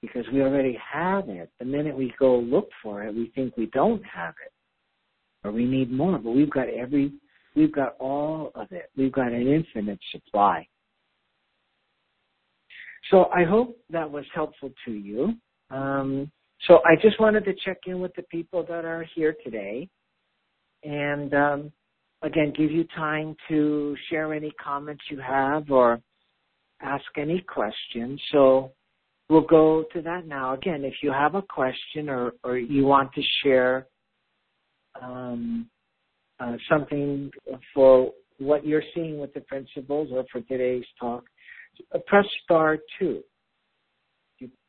[0.00, 1.50] because we already have it.
[1.58, 4.52] The minute we go look for it, we think we don't have it
[5.44, 7.12] or we need more, but we've got every,
[7.54, 8.90] we've got all of it.
[8.96, 10.66] We've got an infinite supply.
[13.10, 15.34] So I hope that was helpful to you.
[15.70, 16.30] Um,
[16.66, 19.88] so I just wanted to check in with the people that are here today
[20.84, 21.72] and um,
[22.22, 26.00] again, give you time to share any comments you have or
[26.82, 28.20] ask any questions.
[28.32, 28.72] So
[29.28, 30.54] we'll go to that now.
[30.54, 33.86] Again, if you have a question or, or you want to share
[35.00, 35.68] um,
[36.40, 37.30] uh, something
[37.74, 41.24] for what you're seeing with the principles or for today's talk,
[42.06, 43.22] press star two.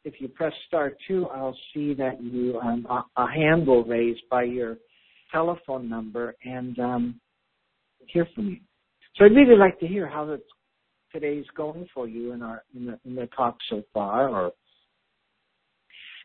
[0.06, 4.18] If you press star two, I'll see that you um, a, a hand will raise
[4.32, 4.78] by your
[5.32, 7.22] telephone number and um,
[8.08, 8.58] hear from you.
[9.16, 10.42] So I'd really like to hear how the,
[11.12, 14.52] today's going for you in our in the, in the talk so far, or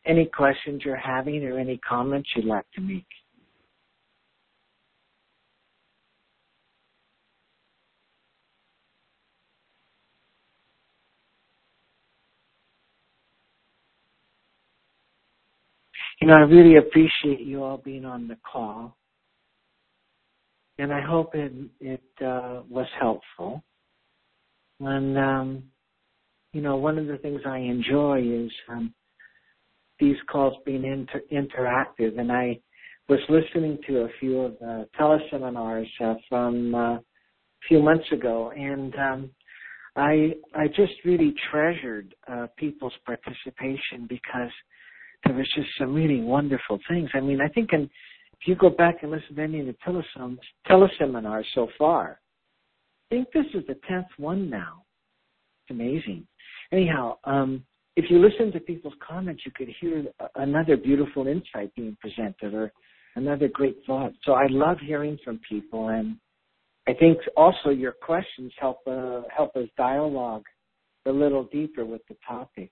[0.07, 3.07] any questions you're having, or any comments you'd like to make.
[16.25, 18.97] You know, I really appreciate you all being on the call.
[20.79, 23.63] And I hope it, it uh, was helpful.
[24.81, 25.65] And, um,
[26.55, 28.95] you know, one of the things I enjoy is um,
[30.01, 32.19] these calls being inter- interactive.
[32.19, 32.59] And I
[33.11, 37.03] was listening to a few of the teleseminars uh, from uh, a
[37.69, 39.31] few months ago, and um,
[39.95, 44.51] I I just really treasured uh, people's participation because
[45.25, 47.11] there was just some really wonderful things.
[47.15, 49.77] I mean, I think in, if you go back and listen to any of the
[50.69, 52.21] teleseminars, so far,
[53.11, 54.85] I think this is the tenth one now.
[55.63, 56.27] It's amazing.
[56.73, 57.65] Anyhow, um,
[57.97, 60.05] if you listen to people's comments, you could hear
[60.35, 62.73] another beautiful insight being presented or
[63.17, 64.13] another great thought.
[64.25, 66.17] So I love hearing from people, and
[66.89, 70.45] I think also your questions help uh, help us dialogue
[71.07, 72.71] a little deeper with the topic.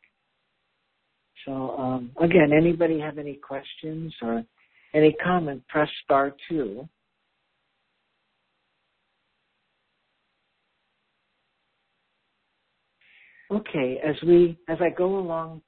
[1.44, 4.44] So um, again, anybody have any questions or
[4.94, 5.62] any comment?
[5.68, 6.88] Press star two.
[13.50, 15.60] Okay, as we as I go along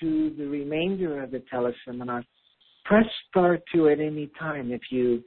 [0.00, 2.24] to the remainder of the teleseminar,
[2.84, 5.24] press star two at any time if you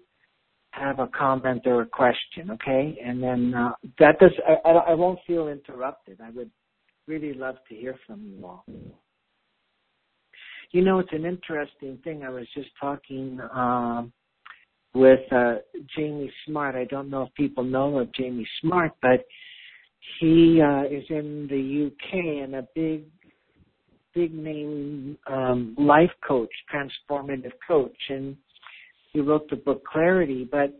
[0.71, 2.51] have a comment or a question.
[2.51, 4.31] Okay, and then uh, that does
[4.65, 6.19] I, I won't feel interrupted.
[6.23, 6.51] I would
[7.07, 8.65] really love to hear from you all.
[10.71, 12.23] You know, it's an interesting thing.
[12.23, 14.13] I was just talking um,
[14.93, 15.55] with uh,
[15.97, 16.75] Jamie Smart.
[16.75, 19.25] I don't know if people know of Jamie Smart, but
[20.19, 23.03] he uh, is in the UK and a big,
[24.15, 28.37] big name um, life coach, transformative coach, and
[29.11, 30.47] he wrote the book Clarity.
[30.49, 30.73] But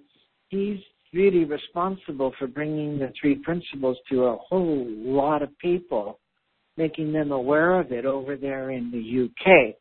[0.47, 0.79] he's
[1.13, 6.19] really responsible for bringing the three principles to a whole lot of people,
[6.77, 9.75] making them aware of it over there in the UK.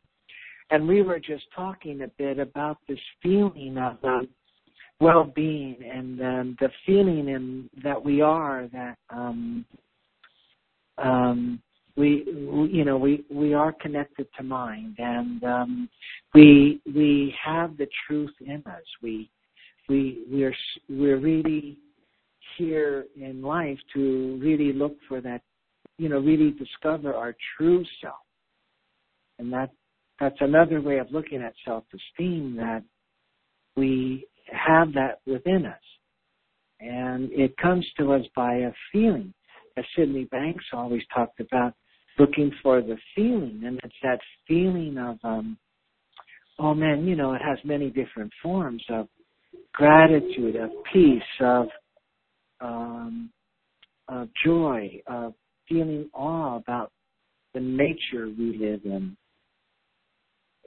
[0.71, 4.29] And we were just talking a bit about this feeling of um,
[5.01, 9.65] well-being and um, the feeling in, that we are that um,
[10.97, 11.61] um,
[11.97, 15.89] we, we, you know, we we are connected to mind, and um,
[16.33, 18.81] we we have the truth in us.
[19.03, 19.29] We
[19.89, 20.55] we we're
[20.89, 21.79] we're really
[22.57, 25.41] here in life to really look for that,
[25.97, 28.15] you know, really discover our true self,
[29.37, 29.71] and that
[30.21, 32.83] that's another way of looking at self-esteem that
[33.75, 35.81] we have that within us.
[36.79, 39.33] And it comes to us by a feeling.
[39.77, 41.73] As Sydney Banks always talked about,
[42.19, 43.63] looking for the feeling.
[43.65, 45.57] And it's that feeling of, um,
[46.59, 49.07] oh man, you know, it has many different forms of
[49.73, 51.67] gratitude, of peace, of,
[52.59, 53.31] um,
[54.07, 55.33] of joy, of
[55.67, 56.91] feeling awe about
[57.55, 59.17] the nature we live in.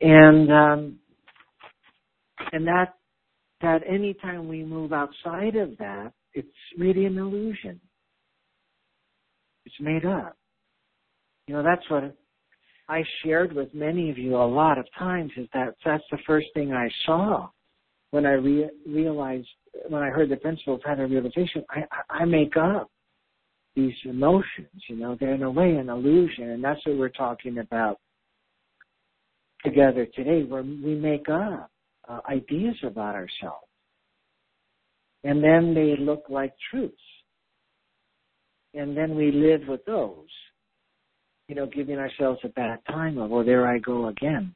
[0.00, 0.98] And, um,
[2.52, 2.94] and that
[3.64, 7.80] that anytime we move outside of that, it's really an illusion.
[9.64, 10.36] It's made up.
[11.46, 12.14] You know, that's what
[12.88, 16.46] I shared with many of you a lot of times is that that's the first
[16.52, 17.48] thing I saw
[18.10, 19.48] when I re- realized,
[19.88, 22.90] when I heard the principles had a realization, I, I make up
[23.74, 27.58] these emotions, you know, they're in a way an illusion, and that's what we're talking
[27.58, 27.98] about
[29.64, 31.70] together today, where we make up
[32.08, 33.66] uh, ideas about ourselves.
[35.24, 36.94] And then they look like truths.
[38.74, 40.28] And then we live with those,
[41.48, 44.54] you know, giving ourselves a bad time of, oh, there I go again.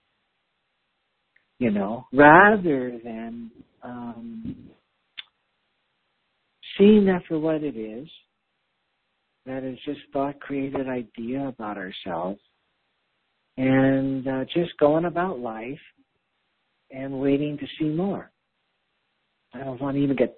[1.59, 3.51] You know, rather than
[3.83, 4.57] um,
[6.77, 8.09] seeing that for what it is,
[9.47, 12.41] that is just thought created idea about ourselves,
[13.59, 15.81] and uh, just going about life
[16.93, 18.31] and waiting to see more.
[19.53, 20.37] I don't want to even get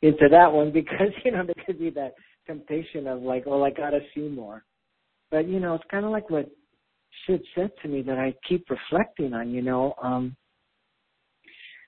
[0.00, 2.14] into that one because, you know, there could be that
[2.46, 4.64] temptation of like, well, I got to see more.
[5.30, 6.50] But, you know, it's kind of like what
[7.26, 10.34] Sid said to me that I keep reflecting on, you know, um,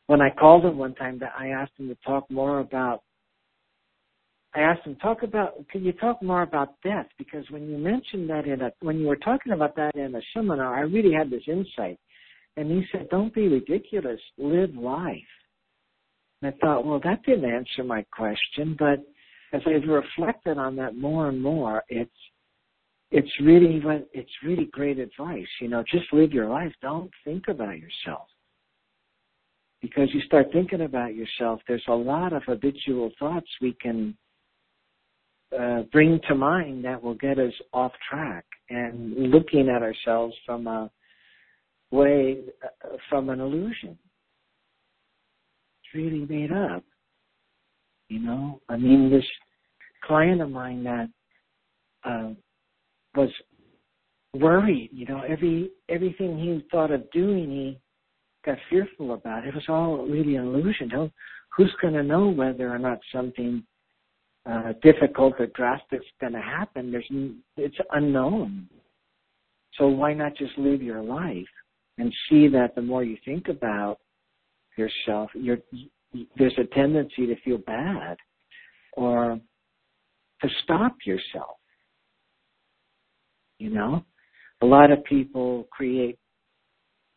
[0.07, 3.03] when I called him one time that I asked him to talk more about
[4.55, 7.07] I asked him, talk about, could you talk more about death?
[7.19, 10.21] Because when you mentioned that in a, when you were talking about that in a
[10.33, 11.99] seminar, I really had this insight.
[12.57, 14.21] And he said, don't be ridiculous.
[14.39, 15.17] Live life.
[16.41, 18.77] And I thought, well, that didn't answer my question.
[18.79, 19.01] But
[19.53, 22.11] as I've reflected on that more and more, it's,
[23.11, 23.83] it's really,
[24.13, 25.49] it's really great advice.
[25.61, 26.73] You know, just live your life.
[26.81, 28.29] Don't think about yourself.
[29.83, 34.17] Because you start thinking about yourself, there's a lot of habitual thoughts we can
[35.59, 40.67] uh, bring to mind that will get us off track and looking at ourselves from
[40.67, 40.91] a
[41.91, 43.97] way uh, from an illusion.
[45.83, 46.83] It's really made up.
[48.09, 49.25] You know, I mean, this
[50.05, 51.09] client of mine that
[52.05, 52.31] uh,
[53.15, 53.31] was
[54.35, 54.91] worried.
[54.93, 57.79] You know, every everything he thought of doing, he
[58.45, 59.47] got fearful about.
[59.47, 60.91] It was all really an illusion.
[61.57, 63.65] Who's going to know whether or not something
[64.47, 66.91] uh, difficult or drastic is going to happen?
[66.91, 67.09] There's
[67.57, 68.69] it's unknown.
[69.79, 71.47] So why not just live your life?
[71.99, 73.99] and see that the more you think about
[74.77, 75.59] yourself, you're,
[76.37, 78.17] there's a tendency to feel bad
[78.95, 79.39] or
[80.43, 81.59] to stop yourself.
[83.59, 84.05] You know,
[84.63, 86.19] a lot of people create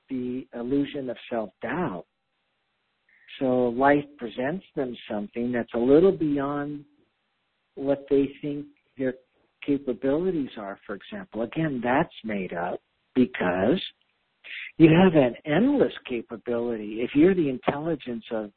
[0.09, 2.05] the illusion of self doubt.
[3.39, 6.85] So life presents them something that's a little beyond
[7.77, 8.65] what they think
[8.97, 9.13] their
[9.65, 11.43] capabilities are, for example.
[11.43, 12.79] Again, that's made up
[13.15, 13.81] because
[14.77, 17.01] you have an endless capability.
[17.01, 18.51] If you're the intelligence of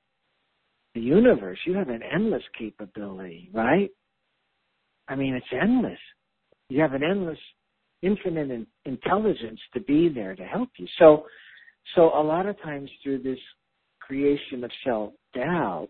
[0.95, 3.91] the universe, you have an endless capability, right?
[5.09, 5.99] I mean, it's endless.
[6.69, 7.39] You have an endless,
[8.03, 10.87] infinite in, intelligence to be there to help you.
[10.99, 11.25] So,
[11.95, 13.39] so a lot of times through this
[14.01, 15.89] creation of self doubt,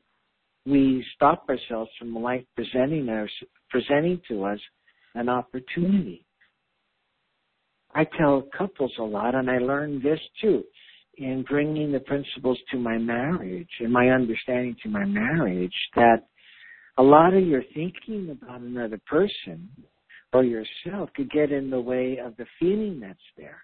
[0.66, 3.30] we stop ourselves from life presenting us,
[3.70, 4.58] presenting to us
[5.14, 6.26] an opportunity.
[7.94, 10.62] I tell couples a lot, and I learned this too
[11.16, 16.24] in bringing the principles to my marriage and my understanding to my marriage that
[16.98, 19.68] a lot of your thinking about another person
[20.32, 23.62] or yourself could get in the way of the feeling that's there.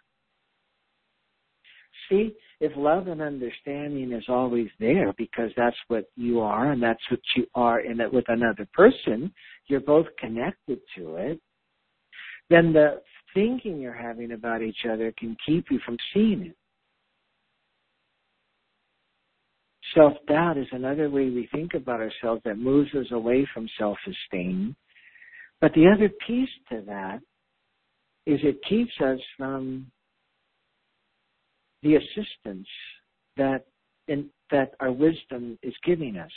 [2.09, 7.03] See, if love and understanding is always there because that's what you are and that's
[7.11, 9.33] what you are in it with another person,
[9.67, 11.41] you're both connected to it,
[12.49, 13.03] then the
[13.35, 16.57] thinking you're having about each other can keep you from seeing it.
[19.95, 23.97] Self doubt is another way we think about ourselves that moves us away from self
[24.07, 24.77] esteem.
[25.61, 27.21] But the other piece to that
[28.27, 29.91] is it keeps us from
[31.83, 32.67] the assistance
[33.37, 33.67] that
[34.09, 36.31] in, that our wisdom is giving us.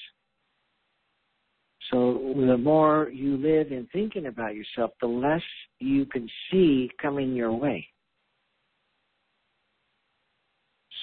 [1.91, 5.41] So the more you live in thinking about yourself, the less
[5.79, 7.87] you can see coming your way.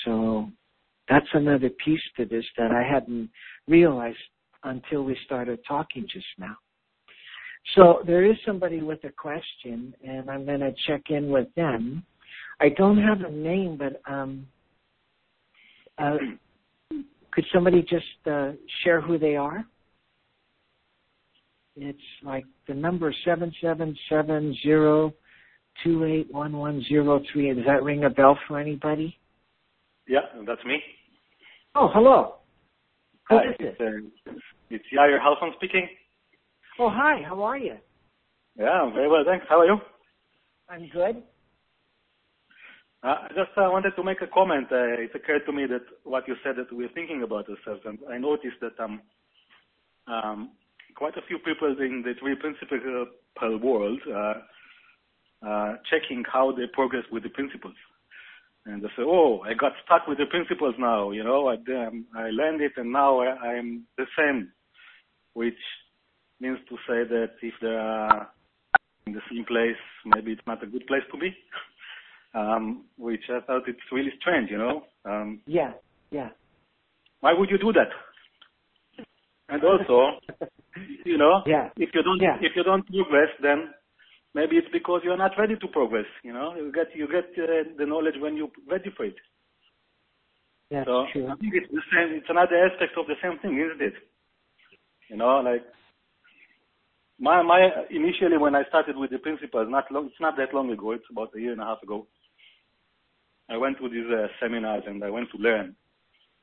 [0.04, 0.48] So
[1.08, 3.30] that's another piece to this that I hadn't
[3.66, 4.18] realized
[4.62, 6.56] until we started talking just now.
[7.74, 12.04] So there is somebody with a question, and I'm going to check in with them.
[12.60, 14.46] I don't have a name, but um,
[15.98, 16.16] uh,
[17.30, 18.52] could somebody just uh,
[18.82, 19.64] share who they are?
[21.76, 25.12] It's like the number seven seven seven zero
[25.84, 27.52] two eight one one zero three.
[27.52, 29.18] Does that ring a bell for anybody?
[30.08, 30.80] Yeah, that's me.
[31.74, 32.36] Oh, hello.
[33.28, 34.32] Who hi, it's, uh,
[34.70, 35.86] it's Yair Halfon speaking.
[36.78, 37.22] Oh, hi.
[37.26, 37.76] How are you?
[38.58, 39.44] Yeah, very well, thanks.
[39.48, 39.76] How are you?
[40.70, 41.22] I'm good.
[43.06, 44.66] Uh, I just uh, wanted to make a comment.
[44.72, 48.00] Uh, it occurred to me that what you said that we're thinking about ourselves, and
[48.10, 49.00] I noticed that um,
[50.08, 50.50] um,
[50.96, 53.06] quite a few people in the three principles
[53.62, 57.76] world uh, checking how they progress with the principles.
[58.64, 61.54] And they say, oh, I got stuck with the principles now, you know, I,
[61.86, 64.50] um, I learned it and now I'm the same,
[65.34, 65.62] which
[66.40, 68.28] means to say that if they are
[69.06, 71.30] in the same place, maybe it's not a good place to be.
[72.34, 74.84] um, which I thought it's really strange, you know.
[75.04, 75.72] Um, yeah,
[76.10, 76.30] yeah.
[77.20, 77.90] Why would you do that?
[79.48, 80.18] And also,
[81.04, 81.70] you know, yeah.
[81.76, 82.36] if you don't yeah.
[82.40, 83.70] if you don't progress, then
[84.34, 86.06] maybe it's because you're not ready to progress.
[86.24, 89.16] You know, you get you get uh, the knowledge when you're ready for it.
[90.70, 91.28] That's so true.
[91.28, 92.18] I think it's the same.
[92.18, 93.94] It's another aspect of the same thing, isn't it?
[95.08, 95.62] You know, like
[97.18, 100.70] my my initially when I started with the principles, not long, it's not that long
[100.70, 100.92] ago.
[100.92, 102.06] It's about a year and a half ago.
[103.48, 105.76] I went to these uh, seminars and I went to learn.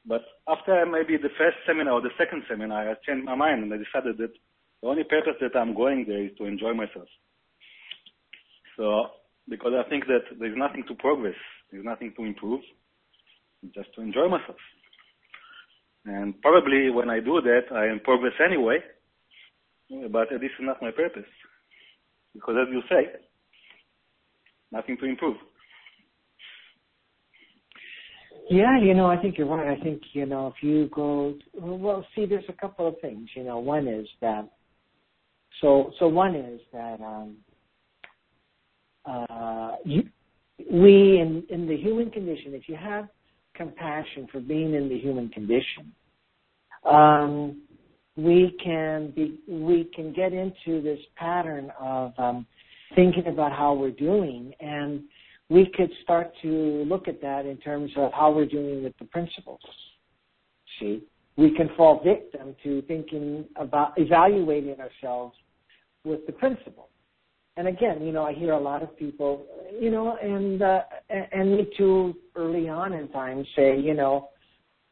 [0.06, 3.74] But after maybe the first seminar or the second seminar, I changed my mind and
[3.74, 4.34] I decided that
[4.82, 7.08] the only purpose that I'm going there is to enjoy myself.
[8.78, 9.08] So,
[9.49, 11.36] because I think that there's nothing to progress,
[11.72, 12.62] there's nothing to improve,
[13.74, 14.58] just to enjoy myself.
[16.06, 18.80] And probably when I do that, I am progress anyway,
[20.12, 21.30] but this is not my purpose.
[22.34, 23.08] Because as you say,
[24.72, 25.38] nothing to improve.
[28.50, 29.78] Yeah, you know, I think you're right.
[29.78, 33.30] I think, you know, if you go, well, see, there's a couple of things.
[33.36, 34.50] You know, one is that,
[35.62, 37.38] so, so one is that, um,
[39.06, 40.04] uh, you,
[40.72, 43.08] we in, in the human condition, if you have
[43.56, 45.94] compassion for being in the human condition,
[46.86, 47.62] um,
[48.16, 52.46] we can be, we can get into this pattern of um,
[52.96, 55.02] thinking about how we're doing and
[55.50, 56.50] we could start to
[56.88, 59.60] look at that in terms of how we're doing with the principles.
[60.80, 61.04] See,
[61.38, 65.36] we can fall victim to thinking about evaluating ourselves
[66.04, 66.89] with the principle.
[67.56, 69.46] And again, you know, I hear a lot of people,
[69.80, 74.30] you know, and uh, and me too, early on in time, say, you know,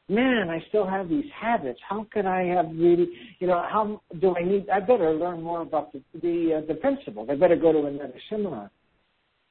[0.09, 1.79] man, I still have these habits.
[1.87, 4.69] How could I have really, you know, how do I need?
[4.69, 7.29] I better learn more about the the, uh, the principles.
[7.31, 8.69] I better go to another seminar.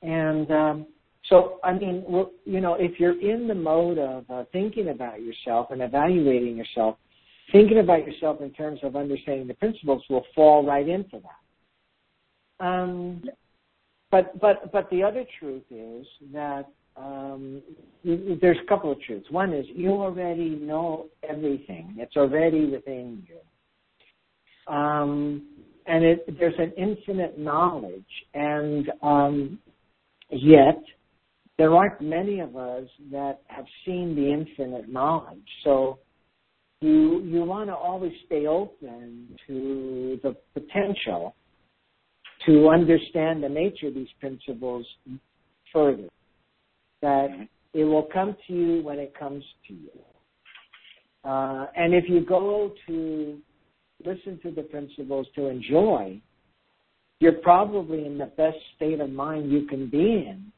[0.03, 0.87] And um,
[1.29, 2.05] so, I mean,
[2.45, 6.97] you know, if you're in the mode of uh, thinking about yourself and evaluating yourself,
[7.53, 12.65] thinking about yourself in terms of understanding the principles will fall right into that.
[12.65, 13.23] Um,
[14.11, 17.63] but but but the other truth is that um,
[18.05, 19.31] there's a couple of truths.
[19.31, 25.47] One is you already know everything; it's already within you, um,
[25.87, 29.59] and it, there's an infinite knowledge, and um,
[30.31, 30.83] yet
[31.59, 35.47] there aren't many of us that have seen the infinite knowledge.
[35.65, 35.99] So
[36.81, 41.35] you you want to always stay open to the potential
[42.47, 44.87] to understand the nature of these principles
[45.73, 46.09] further.
[47.03, 47.29] That
[47.75, 49.91] it will come to you when it comes to you.
[51.25, 53.39] Uh, and if you go to
[54.05, 56.21] listen to the principles to enjoy,
[57.21, 60.51] you're probably in the best state of mind you can be in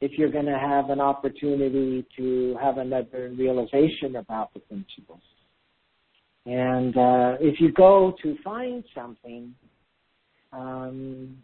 [0.00, 5.20] if you're going to have an opportunity to have another realization about the principles.
[6.44, 9.54] And uh, if you go to find something,
[10.52, 11.36] um,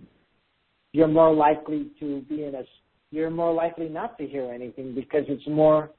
[0.92, 2.62] you're more likely to be in a
[3.10, 5.90] you're more likely not to hear anything because it's more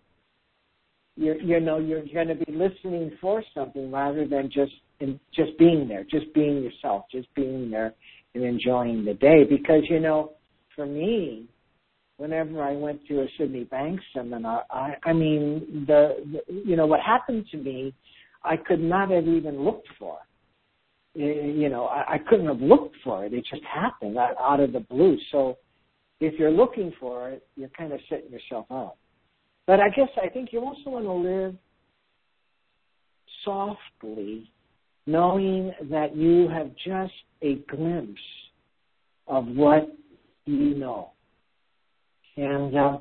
[1.15, 5.57] you're you know you're going to be listening for something rather than just in, just
[5.57, 7.93] being there, just being yourself, just being there
[8.35, 9.43] and enjoying the day.
[9.43, 10.33] Because you know,
[10.75, 11.45] for me,
[12.17, 16.85] whenever I went to a Sydney Banks seminar, I I mean the, the you know
[16.85, 17.93] what happened to me,
[18.43, 20.17] I could not have even looked for.
[21.17, 23.33] Eh, eh, you know, I, I couldn't have looked for it.
[23.33, 25.17] It just happened out of the blue.
[25.31, 25.57] So
[26.19, 28.97] if you're looking for it, you're kind of setting yourself up.
[29.65, 31.55] But I guess I think you also want to live
[33.43, 34.51] softly,
[35.09, 38.21] knowing that you have just a glimpse
[39.27, 39.89] of what
[40.45, 41.11] you know.
[42.37, 42.97] And uh,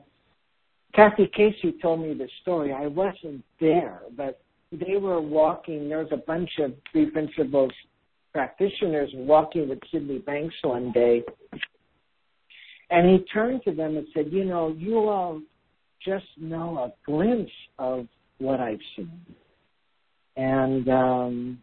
[0.95, 2.73] Kathy Casey told me the story.
[2.73, 4.41] I wasn't there, but
[4.73, 5.89] they were walking.
[5.89, 7.73] There was a bunch of three principles
[8.33, 11.23] practitioners walking with Sydney Banks one day,
[12.91, 15.41] and he turned to them and said, You know, you all
[16.05, 18.07] just know a glimpse of
[18.39, 19.21] what I've seen.
[20.37, 21.59] And, um,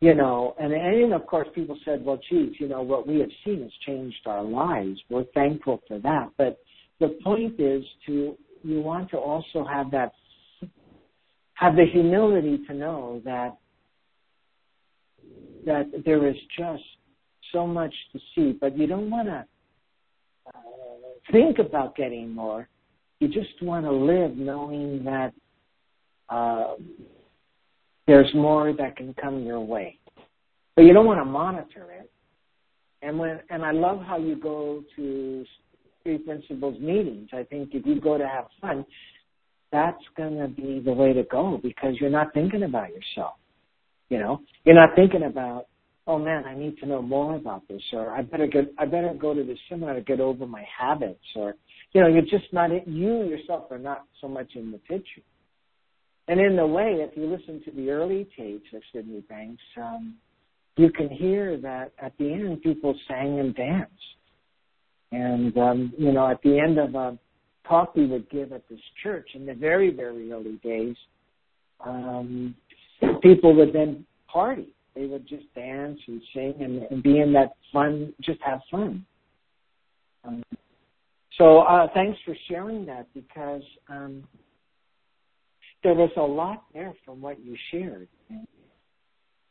[0.00, 3.30] you know, and, and of course people said, well, geez, you know, what we have
[3.44, 5.00] seen has changed our lives.
[5.08, 6.30] We're thankful for that.
[6.36, 6.58] But
[7.00, 10.12] the point is to, you want to also have that,
[11.54, 13.56] have the humility to know that,
[15.64, 16.82] that there is just
[17.52, 19.44] so much to see, but you don't want to
[20.54, 20.60] uh,
[21.32, 22.68] think about getting more.
[23.20, 25.32] You just want to live knowing that
[26.28, 26.74] uh,
[28.06, 29.98] there's more that can come your way.
[30.74, 32.10] But you don't want to monitor it.
[33.02, 35.44] And when and I love how you go to
[36.02, 37.28] Three Principles meetings.
[37.32, 38.84] I think if you go to have fun,
[39.72, 43.34] that's to be the way to go because you're not thinking about yourself.
[44.08, 45.66] You know, you're not thinking about
[46.06, 49.12] oh man, I need to know more about this, or I better get, I better
[49.18, 51.56] go to this seminar to get over my habits, or
[51.92, 55.22] you know, you're just not you yourself are not so much in the picture.
[56.28, 60.16] And in the way, if you listen to the early tapes of Sydney Banks, um,
[60.76, 63.92] you can hear that at the end people sang and danced.
[65.12, 67.18] And um, you know, at the end of a
[67.68, 70.96] talk we would give at this church in the very, very early days,
[71.84, 72.54] um,
[73.22, 77.52] people would then party they would just dance and sing and, and be in that
[77.72, 79.04] fun, just have fun.
[80.24, 80.42] Um,
[81.36, 84.24] so uh, thanks for sharing that because um,
[85.86, 88.08] there was a lot there from what you shared.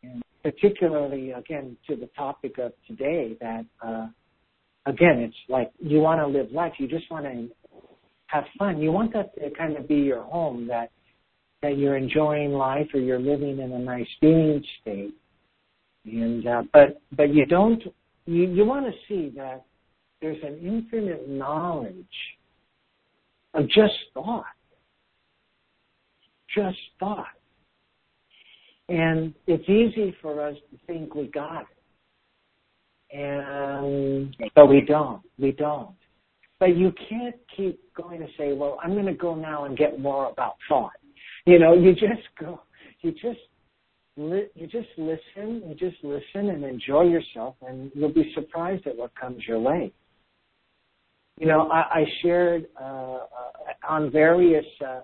[0.03, 4.07] And, particularly, again, to the topic of today, that, uh,
[4.86, 6.73] again, it's like you want to live life.
[6.77, 7.47] You just want to
[8.25, 8.81] have fun.
[8.81, 10.91] You want that to kind of be your home, that
[11.61, 15.15] that you're enjoying life or you're living in a nice being state.
[16.03, 17.81] And uh, but but you don't
[18.25, 19.63] you you want to see that
[20.21, 22.17] there's an infinite knowledge
[23.53, 24.43] of just thought,
[26.55, 27.27] just thought,
[28.89, 31.63] and it's easy for us to think we got
[33.11, 35.21] it, and but we don't.
[35.37, 35.95] We don't.
[36.59, 39.99] But you can't keep going to say, well, I'm going to go now and get
[39.99, 40.93] more about thought.
[41.45, 42.61] You know, you just go,
[43.01, 43.39] you just
[44.17, 48.95] li- you just listen, you just listen and enjoy yourself, and you'll be surprised at
[48.95, 49.91] what comes your way.
[51.39, 53.19] You know, I, I shared uh, uh,
[53.89, 55.01] on various uh,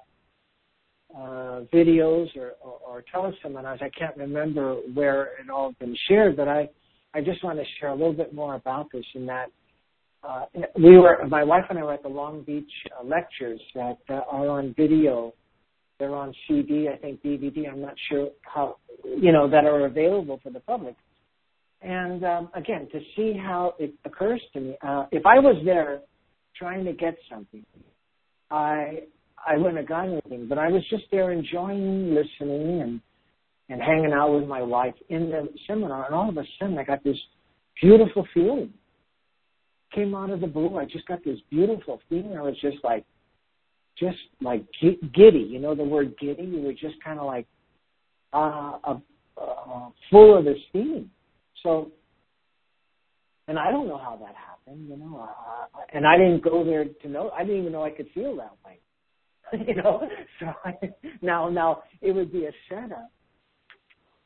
[1.16, 3.82] uh, videos or, or, or teleseminars.
[3.82, 6.70] I can't remember where it all been shared, but I,
[7.14, 9.05] I just want to share a little bit more about this.
[9.16, 9.47] In that
[10.24, 10.45] uh,
[10.76, 14.22] we were, my wife and I were at the Long Beach uh, lectures that uh,
[14.30, 15.34] are on video
[16.01, 17.72] they're on CD, I think DVD.
[17.72, 20.95] I'm not sure how, you know, that are available for the public.
[21.84, 25.99] And um, again, to see how it occurs to me, uh, if I was there
[26.57, 27.64] trying to get something,
[28.49, 29.03] I
[29.47, 30.47] I wouldn't have gotten anything.
[30.47, 33.01] But I was just there enjoying listening and
[33.69, 36.83] and hanging out with my wife in the seminar, and all of a sudden I
[36.83, 37.17] got this
[37.81, 38.73] beautiful feeling.
[39.95, 40.77] Came out of the blue.
[40.77, 42.37] I just got this beautiful feeling.
[42.37, 43.05] I was just like,
[43.97, 45.47] just like giddy.
[45.49, 46.43] You know the word giddy?
[46.43, 47.47] You were just kind of like
[48.33, 48.97] uh, uh,
[49.37, 51.09] uh, full of esteem.
[51.63, 51.91] So,
[53.47, 54.89] and I don't know how that happened.
[54.89, 57.31] You know, uh, and I didn't go there to know.
[57.31, 58.79] I didn't even know I could feel that way.
[59.67, 60.07] you know,
[60.39, 60.73] so I,
[61.21, 63.11] now now it would be a setup.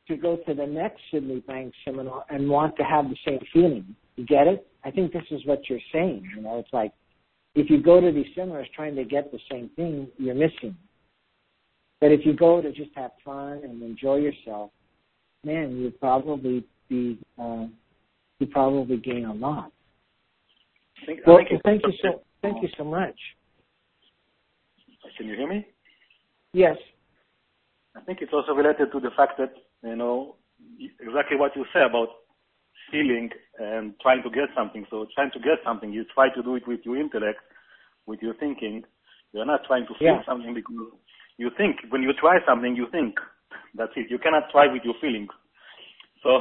[0.08, 3.96] to go to the next Sydney Bank seminar and want to have the same feeling.
[4.16, 4.66] You get it?
[4.84, 6.30] I think this is what you're saying.
[6.34, 6.92] You know, it's like
[7.54, 10.76] if you go to these seminars trying to get the same thing, you're missing.
[12.00, 14.70] But if you go to just have fun and enjoy yourself,
[15.44, 17.66] man, you probably be uh,
[18.38, 19.72] you probably gain a lot.
[21.06, 23.16] Think, well, thank you so thank you so much.
[25.16, 25.66] Can you hear me?
[26.52, 26.76] Yes.
[27.96, 29.52] I think it's also related to the fact that
[29.82, 30.36] you know
[31.00, 32.08] exactly what you say about
[32.90, 34.86] feeling and trying to get something.
[34.90, 37.40] So trying to get something, you try to do it with your intellect,
[38.06, 38.84] with your thinking.
[39.32, 40.26] You're not trying to feel yeah.
[40.26, 40.92] something because
[41.36, 41.76] you think.
[41.90, 43.16] When you try something, you think.
[43.74, 44.10] That's it.
[44.10, 45.28] You cannot try with your feelings.
[46.22, 46.40] So,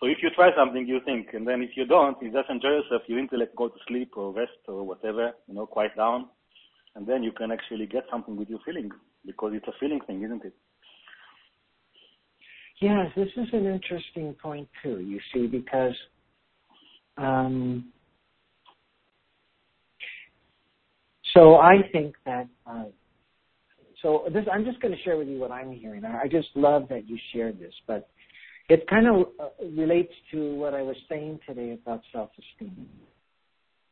[0.00, 2.80] so if you try something, you think, and then if you don't, you just enjoy
[2.80, 3.02] yourself.
[3.06, 6.28] Your intellect go to sleep or rest or whatever, you know, quiet down,
[6.94, 8.90] and then you can actually get something with your feeling
[9.24, 10.54] because it's a feeling thing, isn't it?
[12.80, 15.00] Yes, this is an interesting point too.
[15.00, 15.94] You see, because
[17.18, 17.92] um,
[21.34, 22.84] so I think that uh,
[24.02, 26.04] so this I'm just going to share with you what I'm hearing.
[26.04, 28.08] I just love that you shared this, but
[28.70, 32.88] it kind of uh, relates to what I was saying today about self-esteem.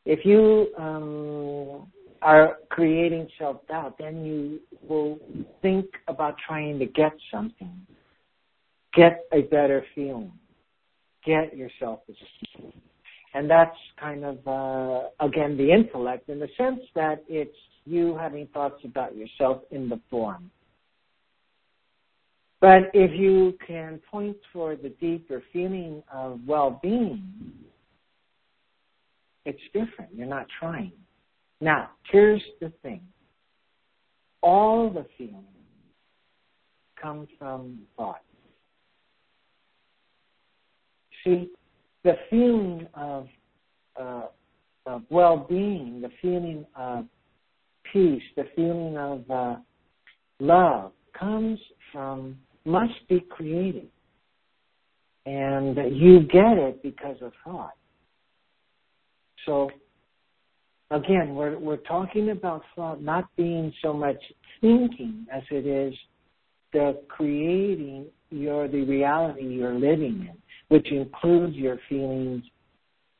[0.06, 1.92] If you um,
[2.22, 5.18] are creating self-doubt, then you will
[5.62, 7.86] think about trying to get something
[8.94, 10.32] get a better feeling,
[11.24, 12.72] get your self-esteem.
[13.34, 17.54] And that's kind of, uh, again, the intellect in the sense that it's
[17.84, 20.50] you having thoughts about yourself in the form.
[22.60, 27.52] But if you can point toward the deeper feeling of well-being,
[29.44, 30.12] it's different.
[30.14, 30.92] You're not trying.
[31.60, 33.02] Now, here's the thing.
[34.42, 35.44] All the feelings
[37.00, 38.22] come from thought
[41.24, 41.50] see,
[42.04, 43.26] the feeling of,
[44.00, 44.26] uh,
[44.86, 47.06] of well-being, the feeling of
[47.92, 49.56] peace, the feeling of uh,
[50.40, 51.58] love comes
[51.92, 53.88] from, must be created.
[55.26, 57.74] And you get it because of thought.
[59.44, 59.70] So,
[60.90, 64.20] again, we're, we're talking about thought not being so much
[64.60, 65.94] thinking as it is
[66.72, 70.36] the creating your the reality you're living in
[70.68, 72.42] which includes your feelings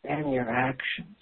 [0.05, 1.17] and your actions.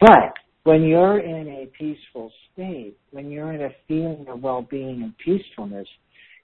[0.00, 5.16] But when you're in a peaceful state, when you're in a feeling of well-being and
[5.18, 5.88] peacefulness,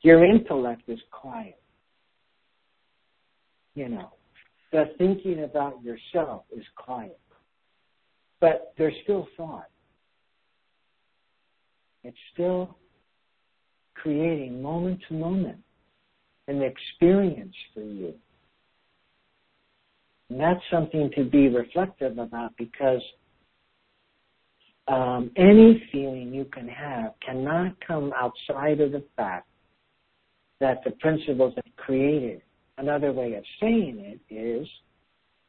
[0.02, 1.58] your intellect is quiet.
[3.74, 4.10] You know,
[4.72, 7.18] the thinking about yourself is quiet.
[8.40, 9.68] But there's still thought.
[12.04, 12.76] It's still
[13.94, 15.58] creating moment to moment
[16.46, 18.14] an experience for you.
[20.30, 23.02] And that's something to be reflective about because
[24.86, 29.46] um, any feeling you can have cannot come outside of the fact
[30.60, 32.42] that the principles have created.
[32.78, 34.66] Another way of saying it is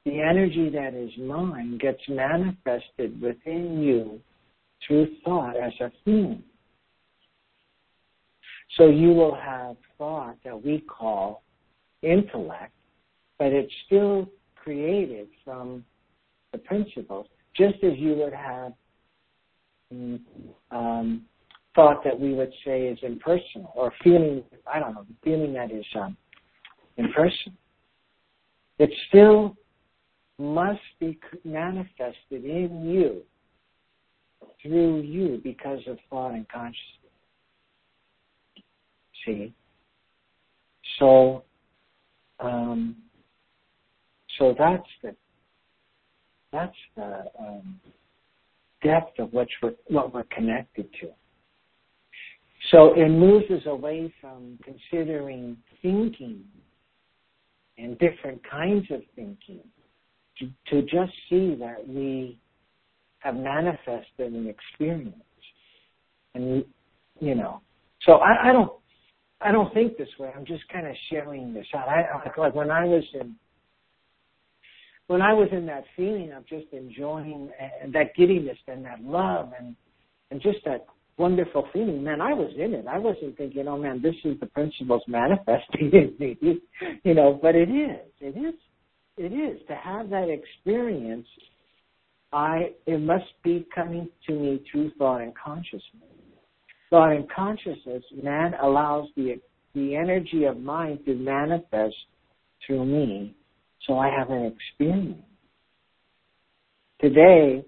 [0.09, 4.19] the energy that is mind gets manifested within you
[4.85, 6.43] through thought as a feeling.
[8.77, 11.43] So you will have thought that we call
[12.01, 12.73] intellect,
[13.37, 15.83] but it's still created from
[16.53, 18.73] the principles, just as you would have
[20.71, 21.25] um,
[21.75, 25.85] thought that we would say is impersonal, or feeling, I don't know, feeling that is
[25.95, 26.15] um,
[26.97, 27.57] impersonal.
[28.77, 29.55] It's still
[30.39, 33.21] must be manifested in you,
[34.61, 36.75] through you, because of thought and consciousness.
[39.25, 39.53] See?
[40.97, 41.43] So,
[42.39, 42.95] um,
[44.37, 45.15] so that's the
[46.51, 47.79] that's the um,
[48.83, 51.09] depth of which we're, what we're connected to.
[52.71, 56.43] So it moves us away from considering thinking
[57.77, 59.61] and different kinds of thinking
[60.69, 62.39] to, just see that we
[63.19, 65.15] have manifested an experience.
[66.35, 66.63] And,
[67.19, 67.61] you know,
[68.05, 68.71] so I, I don't,
[69.41, 70.31] I don't think this way.
[70.35, 71.87] I'm just kind of sharing this out.
[71.87, 72.05] I,
[72.37, 73.35] like when I was in
[75.07, 77.49] when I was in that feeling of just enjoying
[77.81, 79.75] and that giddiness and that love and
[80.29, 80.85] and just that
[81.17, 82.85] wonderful feeling, man, I was in it.
[82.87, 86.37] I wasn't thinking, oh man, this is the principles manifesting in me,
[87.03, 87.39] you know.
[87.41, 88.53] But it is, it is,
[89.19, 91.27] it is to have that experience.
[92.31, 95.83] I it must be coming to me through thought and consciousness.
[96.89, 99.39] Thought and consciousness, man allows the
[99.75, 101.95] the energy of mind to manifest
[102.65, 103.35] through me
[103.85, 105.23] so I have an experience.
[107.01, 107.63] Today,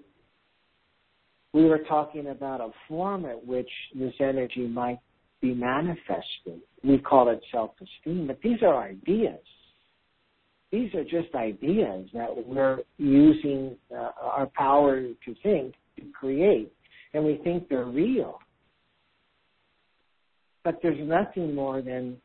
[1.52, 4.98] we were talking about a form at which this energy might
[5.40, 6.60] be manifested.
[6.84, 9.40] We call it self-esteem, but these are ideas.
[10.72, 16.72] These are just ideas that we're using uh, our power to think to create,
[17.12, 18.38] and we think they're real.
[20.64, 22.16] But there's nothing more than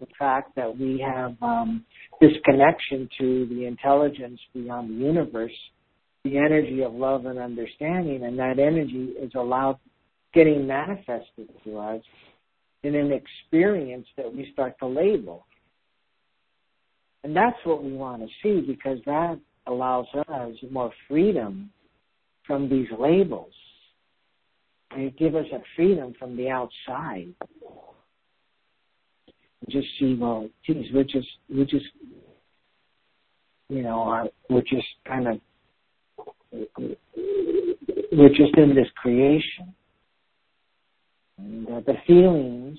[0.00, 1.84] the fact that we have um,
[2.20, 5.52] this connection to the intelligence beyond the universe,
[6.24, 9.78] the energy of love and understanding, and that energy is allowed
[10.34, 12.02] getting manifested to us
[12.82, 15.46] in an experience that we start to label.
[17.24, 21.70] And that's what we want to see because that allows us more freedom
[22.46, 23.52] from these labels.
[24.90, 27.28] And it gives us a freedom from the outside.
[29.68, 31.86] Just see, well, geez, we're just, we're just,
[33.68, 35.40] you know, we're just kind of,
[38.12, 39.72] we're just in this creation.
[41.38, 42.78] And uh, the feelings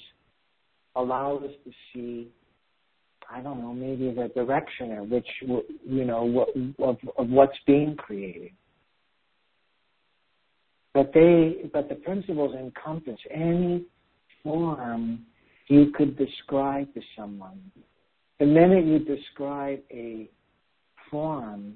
[0.95, 2.27] allow us to see,
[3.33, 7.95] I don't know, maybe the direction in which, you know, what, of, of what's being
[7.95, 8.51] created.
[10.93, 13.85] But they, but the principles encompass any
[14.43, 15.25] form
[15.67, 17.59] you could describe to someone.
[18.39, 20.29] The minute you describe a
[21.09, 21.75] form,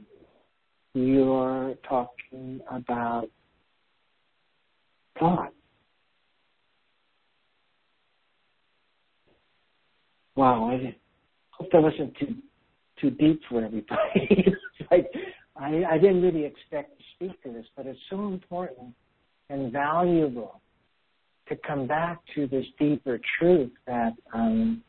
[0.94, 3.30] you're talking about
[5.20, 5.54] thought.
[10.36, 10.96] Wow, I
[11.58, 12.36] hope that wasn't too
[13.00, 14.54] too deep for everybody.
[14.92, 15.08] like
[15.56, 18.94] I, I didn't really expect to speak to this, but it's so important
[19.50, 20.62] and valuable
[21.50, 24.84] to come back to this deeper truth that um,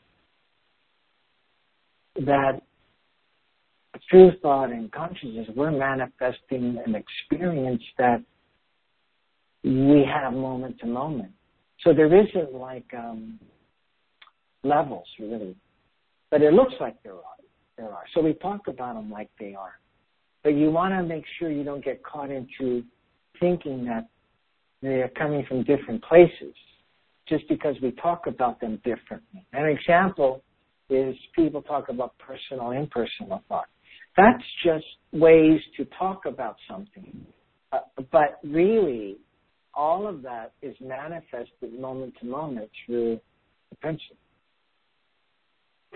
[2.17, 2.61] that
[4.11, 8.23] through thought and consciousness, we're manifesting an experience that
[9.65, 11.33] we have moment to moment.
[11.85, 13.39] So there isn't like um,
[14.63, 15.57] levels really,
[16.31, 17.23] but it looks like there are.
[17.77, 18.05] There are.
[18.15, 19.79] So we talk about them like they are,
[20.43, 22.83] but you want to make sure you don't get caught into
[23.39, 24.09] thinking that
[24.83, 26.55] they are coming from different places
[27.29, 29.45] just because we talk about them differently.
[29.53, 30.43] An example
[30.91, 33.69] is people talk about personal, and impersonal thought.
[34.17, 37.27] That's just ways to talk about something.
[37.73, 39.19] Uh, but really,
[39.75, 43.21] all of that is manifested moment to moment through
[43.71, 44.17] the principle.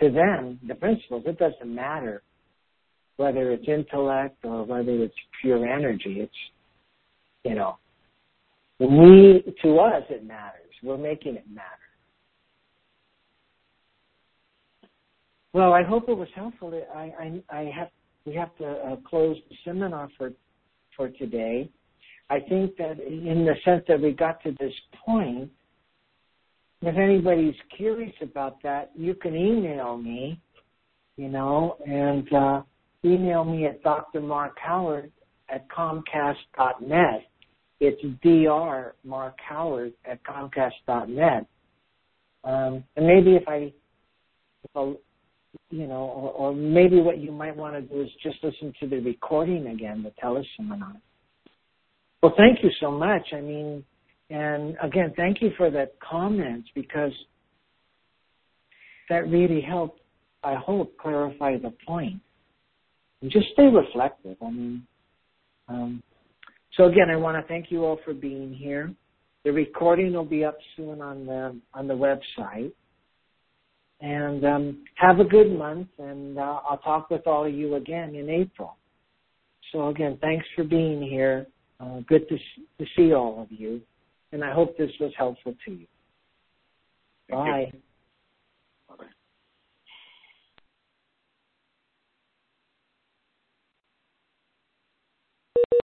[0.00, 2.22] To them, the principles, it doesn't matter
[3.16, 6.20] whether it's intellect or whether it's pure energy.
[6.20, 6.32] It's,
[7.44, 7.78] you know,
[8.80, 10.72] we, to us, it matters.
[10.82, 11.68] We're making it matter.
[15.52, 16.72] Well, I hope it was helpful.
[16.94, 17.12] I,
[17.50, 17.88] I, I have,
[18.24, 20.32] we have to uh, close the seminar for,
[20.96, 21.70] for today.
[22.30, 24.72] I think that in the sense that we got to this
[25.04, 25.50] point,
[26.82, 30.40] if anybody's curious about that, you can email me,
[31.16, 32.62] you know, and uh,
[33.04, 34.20] email me at Dr.
[34.20, 35.10] Mark Howard
[35.48, 37.26] at Comcast.net
[37.82, 41.46] it's dr mark howard at comcast.net.
[42.44, 43.72] Um, and maybe if I,
[44.62, 44.94] if I,
[45.70, 48.86] you know, or, or maybe what you might want to do is just listen to
[48.86, 50.96] the recording again, the teleseminar.
[52.22, 53.26] Well, thank you so much.
[53.32, 53.84] I mean,
[54.32, 57.12] and again, thank you for that comment because
[59.10, 60.00] that really helped,
[60.42, 62.18] I hope, clarify the point.
[63.20, 64.38] And just stay reflective.
[64.40, 64.86] I mean,
[65.68, 66.02] um,
[66.76, 68.94] so again, I want to thank you all for being here.
[69.44, 72.72] The recording will be up soon on the on the website.
[74.00, 78.14] And um, have a good month, and uh, I'll talk with all of you again
[78.14, 78.76] in April.
[79.72, 81.46] So again, thanks for being here.
[81.78, 83.80] Uh, good to, to see all of you,
[84.32, 85.86] and I hope this was helpful to you.
[87.28, 87.70] Thank Bye.
[87.72, 87.80] You.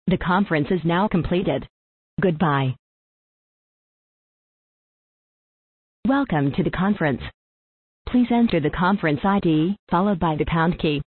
[0.07, 1.66] The conference is now completed.
[2.20, 2.76] Goodbye.
[6.07, 7.22] Welcome to the conference.
[8.09, 11.01] Please enter the conference ID followed by the pound key.